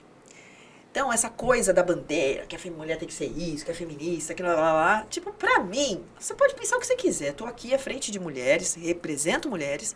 [0.94, 4.36] Então, essa coisa da bandeira, que a mulher tem que ser isso, que é feminista,
[4.36, 5.08] que lá, lá, lá.
[5.10, 7.34] Tipo, pra mim, você pode pensar o que você quiser.
[7.34, 9.96] Tô aqui à frente de mulheres, represento mulheres,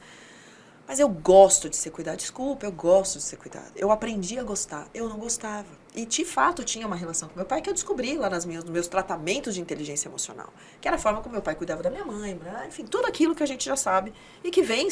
[0.88, 2.18] mas eu gosto de ser cuidada.
[2.18, 3.70] Desculpa, eu gosto de ser cuidada.
[3.76, 4.90] Eu aprendi a gostar.
[4.92, 5.68] Eu não gostava.
[5.94, 8.64] E, de fato, tinha uma relação com meu pai que eu descobri lá nas minhas,
[8.64, 10.52] nos meus tratamentos de inteligência emocional.
[10.82, 13.44] Que era a forma como meu pai cuidava da minha mãe, enfim, tudo aquilo que
[13.44, 14.12] a gente já sabe
[14.44, 14.88] e que vem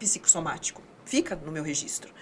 [0.00, 0.82] psicossomático.
[1.04, 2.12] Fica no meu registro.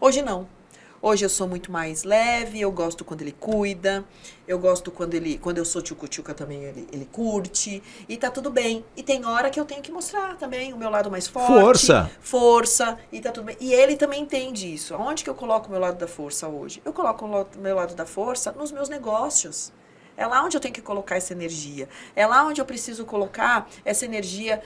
[0.00, 0.59] Hoje não.
[1.02, 4.04] Hoje eu sou muito mais leve, eu gosto quando ele cuida,
[4.46, 8.50] eu gosto quando ele, quando eu sou tchucu-tchuca também ele, ele curte, e tá tudo
[8.50, 8.84] bem.
[8.94, 11.46] E tem hora que eu tenho que mostrar também o meu lado mais forte.
[11.46, 12.10] Força!
[12.20, 13.56] Força, e tá tudo bem.
[13.58, 14.94] E ele também entende isso.
[14.94, 16.82] Onde que eu coloco o meu lado da força hoje?
[16.84, 19.72] Eu coloco o meu lado da força nos meus negócios.
[20.18, 21.88] É lá onde eu tenho que colocar essa energia.
[22.14, 24.62] É lá onde eu preciso colocar essa energia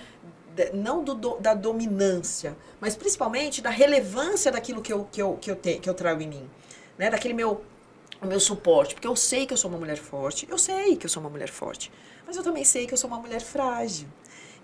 [0.73, 5.57] não do, da dominância, mas principalmente da relevância daquilo que eu, que eu, que eu,
[5.57, 6.51] te, que eu trago em mim.
[6.99, 7.11] Né?
[7.11, 7.63] Daquele meu,
[8.21, 8.95] o meu suporte.
[8.95, 11.31] Porque eu sei que eu sou uma mulher forte, eu sei que eu sou uma
[11.31, 11.91] mulher forte,
[12.27, 14.09] mas eu também sei que eu sou uma mulher frágil.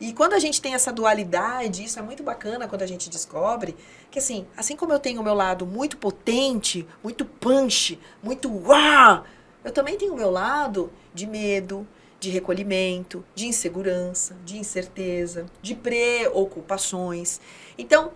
[0.01, 3.77] E quando a gente tem essa dualidade, isso é muito bacana quando a gente descobre
[4.11, 9.25] que assim, assim como eu tenho o meu lado muito potente, muito punch, muito uau,
[9.63, 11.87] eu também tenho o meu lado de medo,
[12.21, 17.41] de recolhimento, de insegurança, de incerteza, de preocupações.
[17.79, 18.13] Então,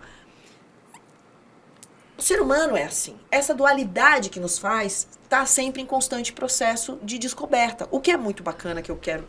[2.17, 3.17] o ser humano é assim.
[3.29, 7.87] Essa dualidade que nos faz está sempre em constante processo de descoberta.
[7.91, 9.27] O que é muito bacana que eu quero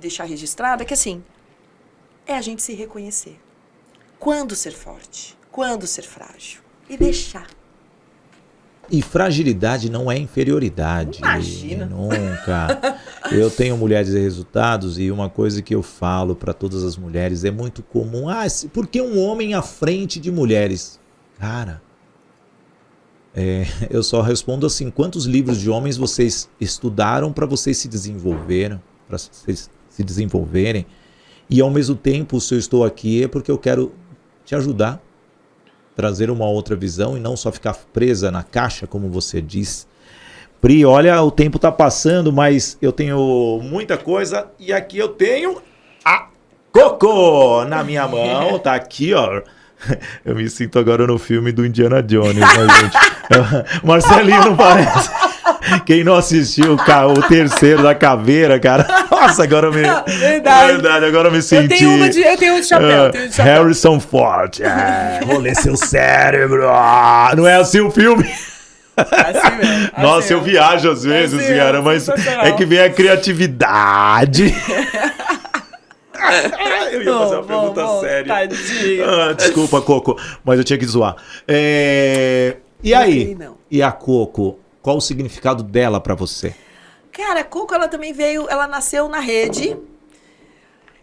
[0.00, 1.22] deixar registrado é que assim,
[2.26, 3.38] é a gente se reconhecer.
[4.18, 7.48] Quando ser forte, quando ser frágil e deixar
[8.90, 11.18] e fragilidade não é inferioridade.
[11.18, 11.86] Imagina.
[11.86, 13.00] Nunca.
[13.32, 17.44] eu tenho mulheres e resultados e uma coisa que eu falo para todas as mulheres
[17.44, 18.28] é muito comum.
[18.28, 21.00] Ah, por que um homem à frente de mulheres?
[21.38, 21.82] Cara,
[23.34, 28.80] É, eu só respondo assim: quantos livros de homens vocês estudaram para vocês se desenvolverem,
[29.08, 30.86] para vocês se desenvolverem?
[31.50, 33.92] E ao mesmo tempo, se eu estou aqui é porque eu quero
[34.44, 35.02] te ajudar,
[35.96, 39.86] trazer uma outra visão e não só ficar presa na caixa, como você diz.
[40.60, 45.60] Pri, olha, o tempo está passando, mas eu tenho muita coisa e aqui eu tenho
[46.04, 46.28] a
[46.72, 49.42] Coco na minha mão, tá aqui, ó.
[50.24, 52.46] Eu me sinto agora no filme do Indiana Jones, né,
[52.80, 53.82] gente?
[53.84, 55.10] Marcelinho não parece.
[55.86, 58.86] Quem não assistiu o terceiro da caveira, cara.
[59.10, 59.82] Nossa, agora eu me.
[59.82, 60.72] Verdade.
[60.72, 61.72] Verdade, agora eu me senti.
[61.72, 63.62] Eu tenho uma de, eu tenho um de chapéu, uh, tenho de chapéu.
[63.62, 64.60] Harrison Ford.
[64.60, 66.68] É, vou ler seu cérebro.
[66.68, 68.24] Ah, não é assim o filme?
[68.96, 72.90] Assim mesmo, assim Nossa, eu viajo às vezes, assim cara, mas é que vem a
[72.90, 74.54] criatividade.
[76.92, 78.34] eu ia fazer uma bom, pergunta bom, séria.
[78.34, 81.16] Ah, desculpa, Coco, mas eu tinha que zoar.
[81.46, 82.56] É...
[82.82, 83.36] E aí?
[83.70, 84.58] E a Coco?
[84.82, 86.54] Qual o significado dela para você?
[87.10, 89.76] Cara, a Coco, ela também veio, ela nasceu na rede.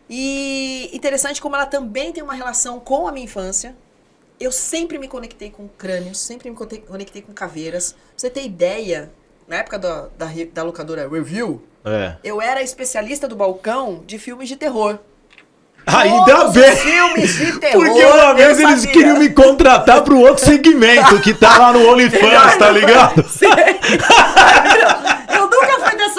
[0.09, 3.75] E interessante como ela também tem uma relação com a minha infância.
[4.39, 7.93] Eu sempre me conectei com crânios, sempre me conectei com caveiras.
[7.93, 9.11] Pra você ter ideia,
[9.47, 12.17] na época da, da, da locadora Review, é.
[12.23, 14.99] eu era especialista do balcão de filmes de terror.
[15.85, 16.71] Ainda bem!
[17.71, 18.91] Porque uma vez eles sabia.
[18.91, 23.25] queriam me contratar para o outro segmento que tá lá no OnlyFans, tá ligado?
[23.27, 23.47] Sim.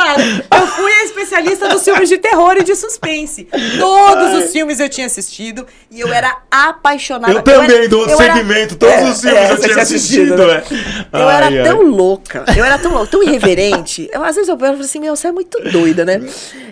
[0.02, 0.46] Eu área.
[0.50, 3.44] Eu fui a especialista dos filmes de terror e de suspense.
[3.78, 4.44] Todos Ai.
[4.44, 7.32] os filmes eu tinha assistido e eu era apaixonada.
[7.32, 10.46] Eu também, do outro segmento, todos é, os filmes é, eu tinha assistido.
[10.46, 10.62] né?
[11.12, 11.62] Eu ai, era ai.
[11.62, 14.08] tão louca, eu era tão louca, tão irreverente.
[14.12, 16.20] Eu, às vezes eu falo assim, meu, você é muito doida, né?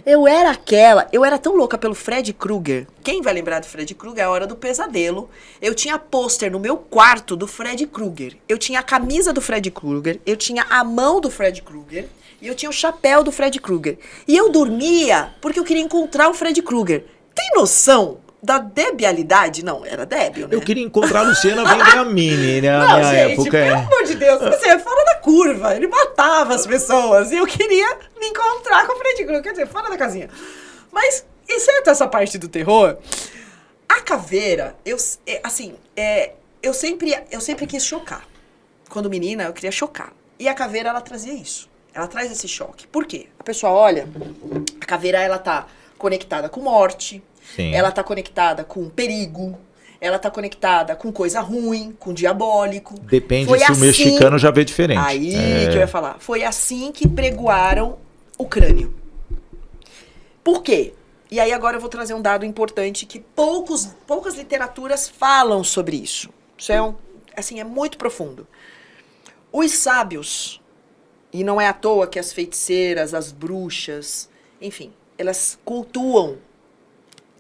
[0.04, 2.86] Eu era aquela, eu era tão louca pelo Fred Krueger.
[3.02, 4.22] Quem vai lembrar do Fred Krueger?
[4.22, 5.30] É a hora do pesadelo.
[5.60, 8.36] Eu tinha pôster no meu quarto do Fred Krueger.
[8.48, 12.06] Eu tinha a camisa do Fred Krueger, eu tinha a mão do Fred Krueger.
[12.40, 13.98] E eu tinha o chapéu do Fred Krueger.
[14.26, 17.04] E eu dormia porque eu queria encontrar o Fred Krueger.
[17.34, 19.64] Tem noção da debialidade?
[19.64, 20.54] Não, era débil, né?
[20.54, 22.78] Eu queria encontrar a Luciana Vendramini, né?
[22.78, 23.50] Na minha gente, época.
[23.50, 23.72] Pelo é.
[23.72, 25.76] amor de Deus, você é fora da curva.
[25.76, 27.30] Ele matava as pessoas.
[27.30, 29.42] E eu queria me encontrar com o Fred Krueger.
[29.42, 30.30] Quer dizer, fora da casinha.
[30.90, 32.96] Mas, exceto essa parte do terror,
[33.88, 36.32] a caveira, eu, é, assim, é,
[36.62, 38.26] eu, sempre, eu sempre quis chocar.
[38.88, 40.12] Quando menina, eu queria chocar.
[40.38, 41.69] E a caveira, ela trazia isso.
[41.94, 42.86] Ela traz esse choque.
[42.86, 43.26] Por quê?
[43.38, 44.08] A pessoa olha,
[44.80, 45.66] a caveira ela tá
[45.98, 47.22] conectada com morte,
[47.54, 47.74] Sim.
[47.74, 49.58] ela tá conectada com perigo,
[50.00, 52.98] ela tá conectada com coisa ruim, com diabólico.
[53.00, 54.98] Depende Foi se assim, o mexicano já vê diferente.
[54.98, 55.68] Aí é.
[55.68, 56.16] que eu ia falar.
[56.18, 57.98] Foi assim que pregoaram
[58.38, 58.94] o crânio.
[60.42, 60.94] Por quê?
[61.30, 65.96] E aí agora eu vou trazer um dado importante que poucos, poucas literaturas falam sobre
[65.96, 66.30] isso.
[66.56, 66.94] Isso é um,
[67.36, 68.48] assim, é muito profundo.
[69.52, 70.59] Os sábios
[71.32, 74.28] e não é à toa que as feiticeiras, as bruxas,
[74.60, 76.38] enfim, elas cultuam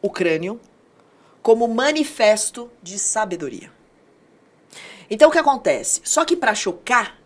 [0.00, 0.60] o crânio
[1.42, 3.72] como manifesto de sabedoria.
[5.08, 6.00] Então o que acontece?
[6.04, 7.18] Só que para chocar,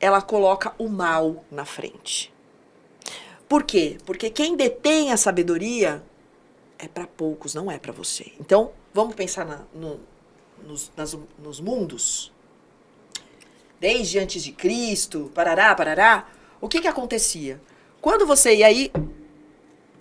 [0.00, 2.32] ela coloca o mal na frente.
[3.48, 3.98] Por quê?
[4.06, 6.02] Porque quem detém a sabedoria
[6.78, 8.32] é para poucos, não é para você.
[8.40, 10.00] Então, vamos pensar na, no,
[10.66, 12.31] nos, nas, nos mundos
[13.82, 16.28] desde antes de Cristo, parará, parará,
[16.60, 17.60] o que que acontecia?
[18.00, 18.92] Quando você, e aí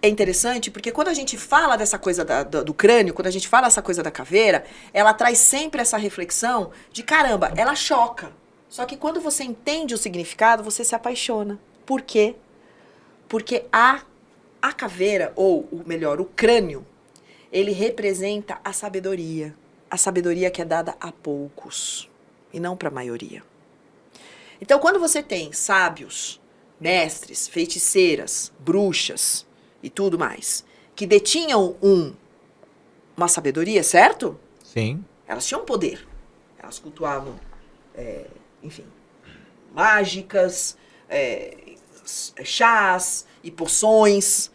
[0.04, 3.32] é interessante, porque quando a gente fala dessa coisa da, do, do crânio, quando a
[3.32, 4.64] gente fala essa coisa da caveira,
[4.94, 8.32] ela traz sempre essa reflexão de caramba, ela choca.
[8.70, 11.60] Só que quando você entende o significado, você se apaixona.
[11.84, 12.36] Por quê?
[13.28, 14.02] Porque a,
[14.62, 16.86] a caveira, ou o melhor, o crânio,
[17.52, 19.56] ele representa a sabedoria.
[19.90, 22.08] A sabedoria que é dada a poucos
[22.54, 23.50] e não para a maioria.
[24.62, 26.40] Então, quando você tem sábios,
[26.80, 29.46] mestres, feiticeiras, bruxas
[29.82, 30.64] e tudo mais,
[30.96, 32.14] que detinham um,
[33.18, 34.40] uma sabedoria, certo?
[34.64, 35.04] Sim.
[35.28, 36.08] Elas tinham poder.
[36.60, 37.40] Elas cultuavam,
[37.96, 38.28] é,
[38.62, 38.86] enfim,
[39.74, 40.78] mágicas,
[41.10, 41.58] é,
[42.44, 44.52] chás e poções.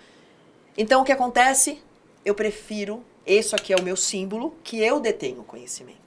[0.79, 1.83] Então, o que acontece?
[2.25, 6.06] Eu prefiro, isso aqui é o meu símbolo, que eu detenho conhecimento.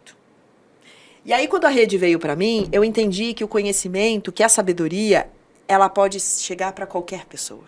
[1.29, 4.49] E aí, quando a rede veio para mim, eu entendi que o conhecimento, que a
[4.49, 5.29] sabedoria,
[5.67, 7.65] ela pode chegar para qualquer pessoa.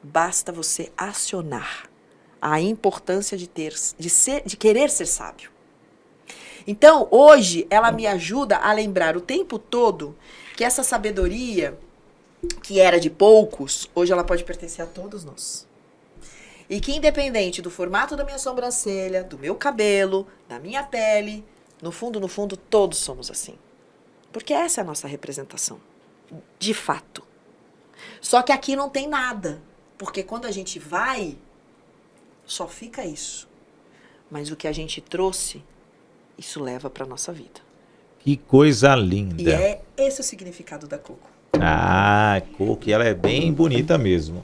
[0.00, 1.90] Basta você acionar
[2.40, 5.50] a importância de ter, de ser, de querer ser sábio.
[6.64, 10.16] Então, hoje, ela me ajuda a lembrar o tempo todo
[10.56, 11.76] que essa sabedoria,
[12.62, 15.66] que era de poucos, hoje ela pode pertencer a todos nós.
[16.70, 21.44] E que independente do formato da minha sobrancelha, do meu cabelo, da minha pele,
[21.82, 23.56] no fundo, no fundo, todos somos assim.
[24.32, 25.80] Porque essa é a nossa representação,
[26.58, 27.22] de fato.
[28.20, 29.60] Só que aqui não tem nada,
[29.96, 31.36] porque quando a gente vai,
[32.44, 33.48] só fica isso.
[34.30, 35.62] Mas o que a gente trouxe,
[36.36, 37.60] isso leva para nossa vida.
[38.20, 39.42] Que coisa linda.
[39.42, 41.28] E é esse o significado da Coco.
[41.60, 44.42] Ah, Coco, ela é bem bonita mesmo.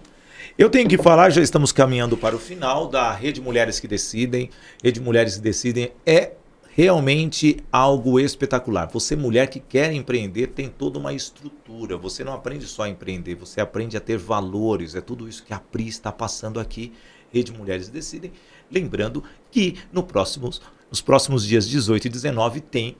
[0.58, 4.50] Eu tenho que falar, já estamos caminhando para o final da Rede Mulheres que Decidem.
[4.84, 6.32] Rede Mulheres que Decidem é
[6.74, 8.88] realmente algo espetacular.
[8.92, 11.96] Você, mulher que quer empreender, tem toda uma estrutura.
[11.96, 14.94] Você não aprende só a empreender, você aprende a ter valores.
[14.94, 16.92] É tudo isso que a Pri está passando aqui.
[17.32, 18.32] Rede Mulheres Decidem.
[18.70, 22.96] Lembrando que no próximos, nos próximos dias 18 e 19 tem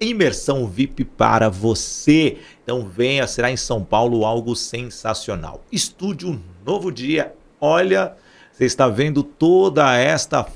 [0.00, 2.38] imersão VIP para você.
[2.62, 5.64] Então venha, será em São Paulo algo sensacional.
[5.70, 7.34] Estúdio Novo Dia.
[7.60, 8.16] Olha,
[8.52, 10.46] você está vendo toda esta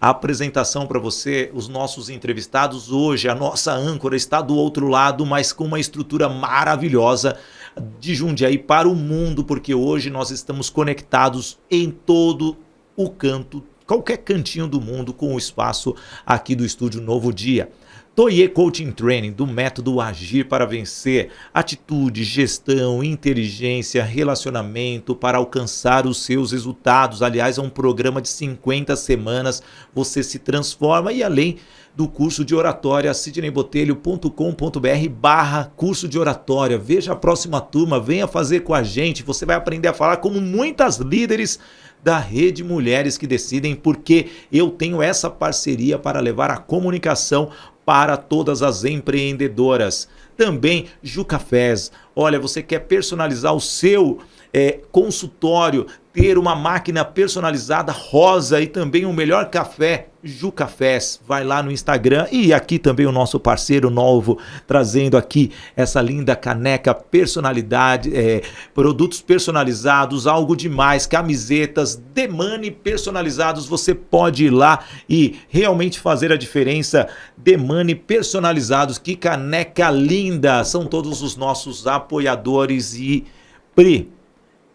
[0.00, 5.52] apresentação para você, os nossos entrevistados hoje, a nossa âncora está do outro lado, mas
[5.52, 7.36] com uma estrutura maravilhosa
[7.98, 12.56] de Jundiaí para o mundo, porque hoje nós estamos conectados em todo
[12.96, 15.94] o canto, qualquer cantinho do mundo com o espaço
[16.26, 17.70] aqui do estúdio Novo Dia.
[18.14, 26.22] Toye Coaching Training, do método Agir para Vencer, atitude, gestão, inteligência, relacionamento para alcançar os
[26.22, 27.22] seus resultados.
[27.22, 29.62] Aliás, é um programa de 50 semanas,
[29.94, 31.56] você se transforma e além
[31.96, 36.76] do curso de oratória, sidneybotelho.com.br barra curso de oratória.
[36.76, 40.38] Veja a próxima turma, venha fazer com a gente, você vai aprender a falar como
[40.38, 41.58] muitas líderes
[42.02, 47.50] da Rede Mulheres que Decidem, porque eu tenho essa parceria para levar a comunicação
[47.84, 50.08] para todas as empreendedoras.
[50.36, 51.92] Também Jucafés.
[52.14, 54.18] Olha, você quer personalizar o seu
[54.52, 61.18] é, consultório, ter uma máquina personalizada rosa e também o melhor café, Jucafés.
[61.26, 66.36] Vai lá no Instagram e aqui também o nosso parceiro novo trazendo aqui essa linda
[66.36, 68.42] caneca personalidade, é,
[68.74, 73.66] produtos personalizados, algo demais, camisetas, demane personalizados.
[73.66, 77.08] Você pode ir lá e realmente fazer a diferença.
[77.36, 80.62] Demane personalizados, que caneca linda!
[80.62, 83.24] São todos os nossos apoiadores e
[83.74, 84.12] Pri,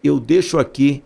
[0.02, 1.04] eu deixo aqui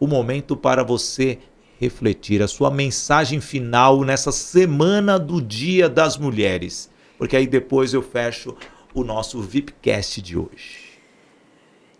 [0.00, 1.38] o momento para você
[1.78, 8.02] refletir a sua mensagem final nessa semana do Dia das Mulheres, porque aí depois eu
[8.02, 8.56] fecho
[8.94, 10.98] o nosso VIPcast de hoje.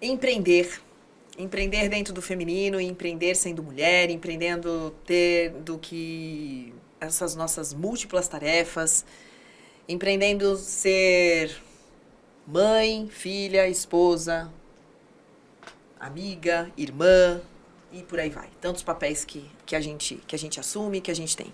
[0.01, 0.81] Empreender.
[1.39, 9.05] Empreender dentro do feminino, empreender sendo mulher, empreendendo ter do que essas nossas múltiplas tarefas,
[9.89, 11.57] empreendendo ser
[12.47, 14.51] mãe, filha, esposa,
[15.99, 17.41] amiga, irmã
[17.93, 18.49] e por aí vai.
[18.61, 21.53] Tantos papéis que, que, a gente, que a gente assume, que a gente tem.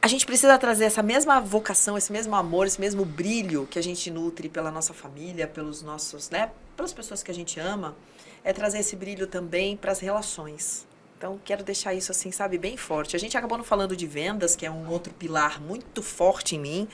[0.00, 3.82] A gente precisa trazer essa mesma vocação, esse mesmo amor, esse mesmo brilho que a
[3.82, 7.96] gente nutre pela nossa família, pelos nossos, né, pelas pessoas que a gente ama,
[8.44, 10.86] é trazer esse brilho também para as relações.
[11.16, 13.16] Então, quero deixar isso assim, sabe, bem forte.
[13.16, 16.60] A gente acabou não falando de vendas, que é um outro pilar muito forte em
[16.60, 16.88] mim.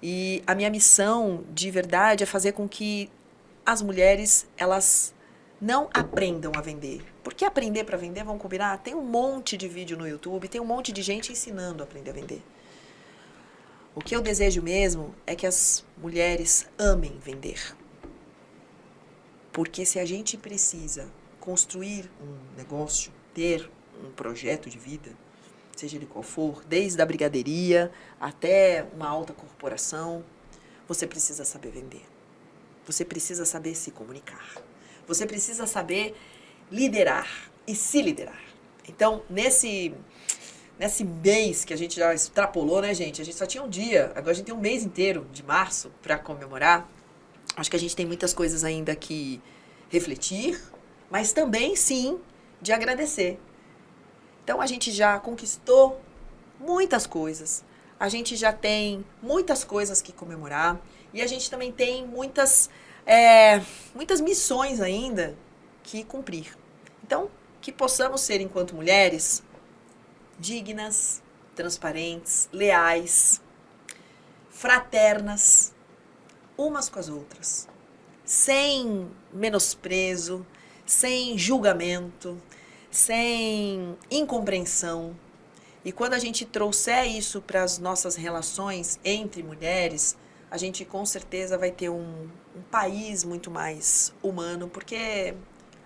[0.00, 3.10] E a minha missão, de verdade, é fazer com que
[3.66, 5.12] as mulheres elas
[5.60, 7.04] não aprendam a vender.
[7.22, 8.78] Porque aprender para vender, vamos combinar?
[8.78, 12.10] Tem um monte de vídeo no YouTube, tem um monte de gente ensinando a aprender
[12.10, 12.42] a vender.
[13.94, 17.76] O que eu desejo mesmo é que as mulheres amem vender.
[19.52, 21.08] Porque se a gente precisa
[21.40, 23.68] construir um negócio, ter
[24.04, 25.10] um projeto de vida,
[25.74, 27.90] seja ele qual for, desde a brigadeiria
[28.20, 30.24] até uma alta corporação,
[30.86, 32.04] você precisa saber vender.
[32.86, 34.67] Você precisa saber se comunicar.
[35.08, 36.14] Você precisa saber
[36.70, 38.40] liderar e se liderar.
[38.86, 39.92] Então, nesse
[40.78, 43.20] nesse mês que a gente já extrapolou, né, gente?
[43.20, 45.90] A gente só tinha um dia, agora a gente tem um mês inteiro de março
[46.00, 46.88] para comemorar.
[47.56, 49.42] Acho que a gente tem muitas coisas ainda que
[49.88, 50.60] refletir,
[51.10, 52.20] mas também, sim,
[52.62, 53.40] de agradecer.
[54.44, 56.00] Então, a gente já conquistou
[56.60, 57.64] muitas coisas.
[57.98, 60.80] A gente já tem muitas coisas que comemorar.
[61.12, 62.70] E a gente também tem muitas,
[63.08, 63.62] é,
[63.94, 65.34] muitas missões ainda
[65.82, 66.54] que cumprir.
[67.02, 69.42] Então, que possamos ser, enquanto mulheres,
[70.38, 71.22] dignas,
[71.56, 73.40] transparentes, leais,
[74.50, 75.72] fraternas,
[76.56, 77.66] umas com as outras,
[78.24, 80.46] sem menosprezo,
[80.84, 82.40] sem julgamento,
[82.90, 85.16] sem incompreensão.
[85.82, 90.14] E quando a gente trouxer isso para as nossas relações entre mulheres,
[90.50, 95.34] a gente com certeza vai ter um, um país muito mais humano, porque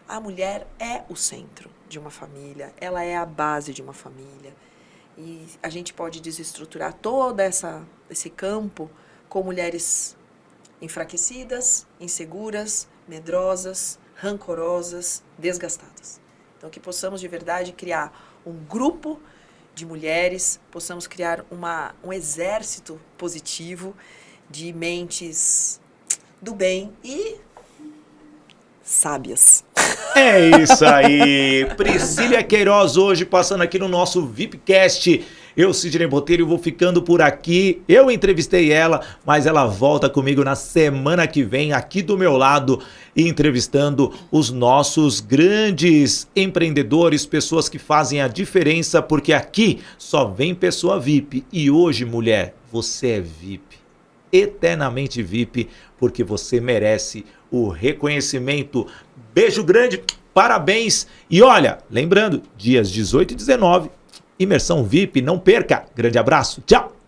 [0.09, 4.55] a mulher é o centro de uma família, ela é a base de uma família.
[5.17, 8.91] E a gente pode desestruturar todo essa, esse campo
[9.29, 10.17] com mulheres
[10.81, 16.21] enfraquecidas, inseguras, medrosas, rancorosas, desgastadas.
[16.57, 19.21] Então, que possamos de verdade criar um grupo
[19.75, 23.95] de mulheres, possamos criar uma, um exército positivo
[24.53, 25.81] de mentes
[26.41, 27.37] do bem e
[28.83, 29.65] sábias.
[30.15, 31.67] É isso aí.
[31.75, 35.25] Priscília Queiroz hoje passando aqui no nosso VIPcast.
[35.57, 37.83] Eu, Sidney Botelho, vou ficando por aqui.
[37.89, 42.83] Eu entrevistei ela, mas ela volta comigo na semana que vem, aqui do meu lado,
[43.17, 51.01] entrevistando os nossos grandes empreendedores, pessoas que fazem a diferença, porque aqui só vem pessoa
[51.01, 51.43] VIP.
[51.51, 53.72] E hoje, mulher, você é VIP.
[54.33, 55.69] Eternamente VIP,
[55.99, 58.87] porque você merece o reconhecimento.
[59.35, 60.03] Beijo grande,
[60.33, 61.07] parabéns.
[61.29, 63.91] E olha, lembrando, dias 18 e 19
[64.39, 65.85] Imersão VIP, não perca.
[65.95, 67.02] Grande abraço, tchau!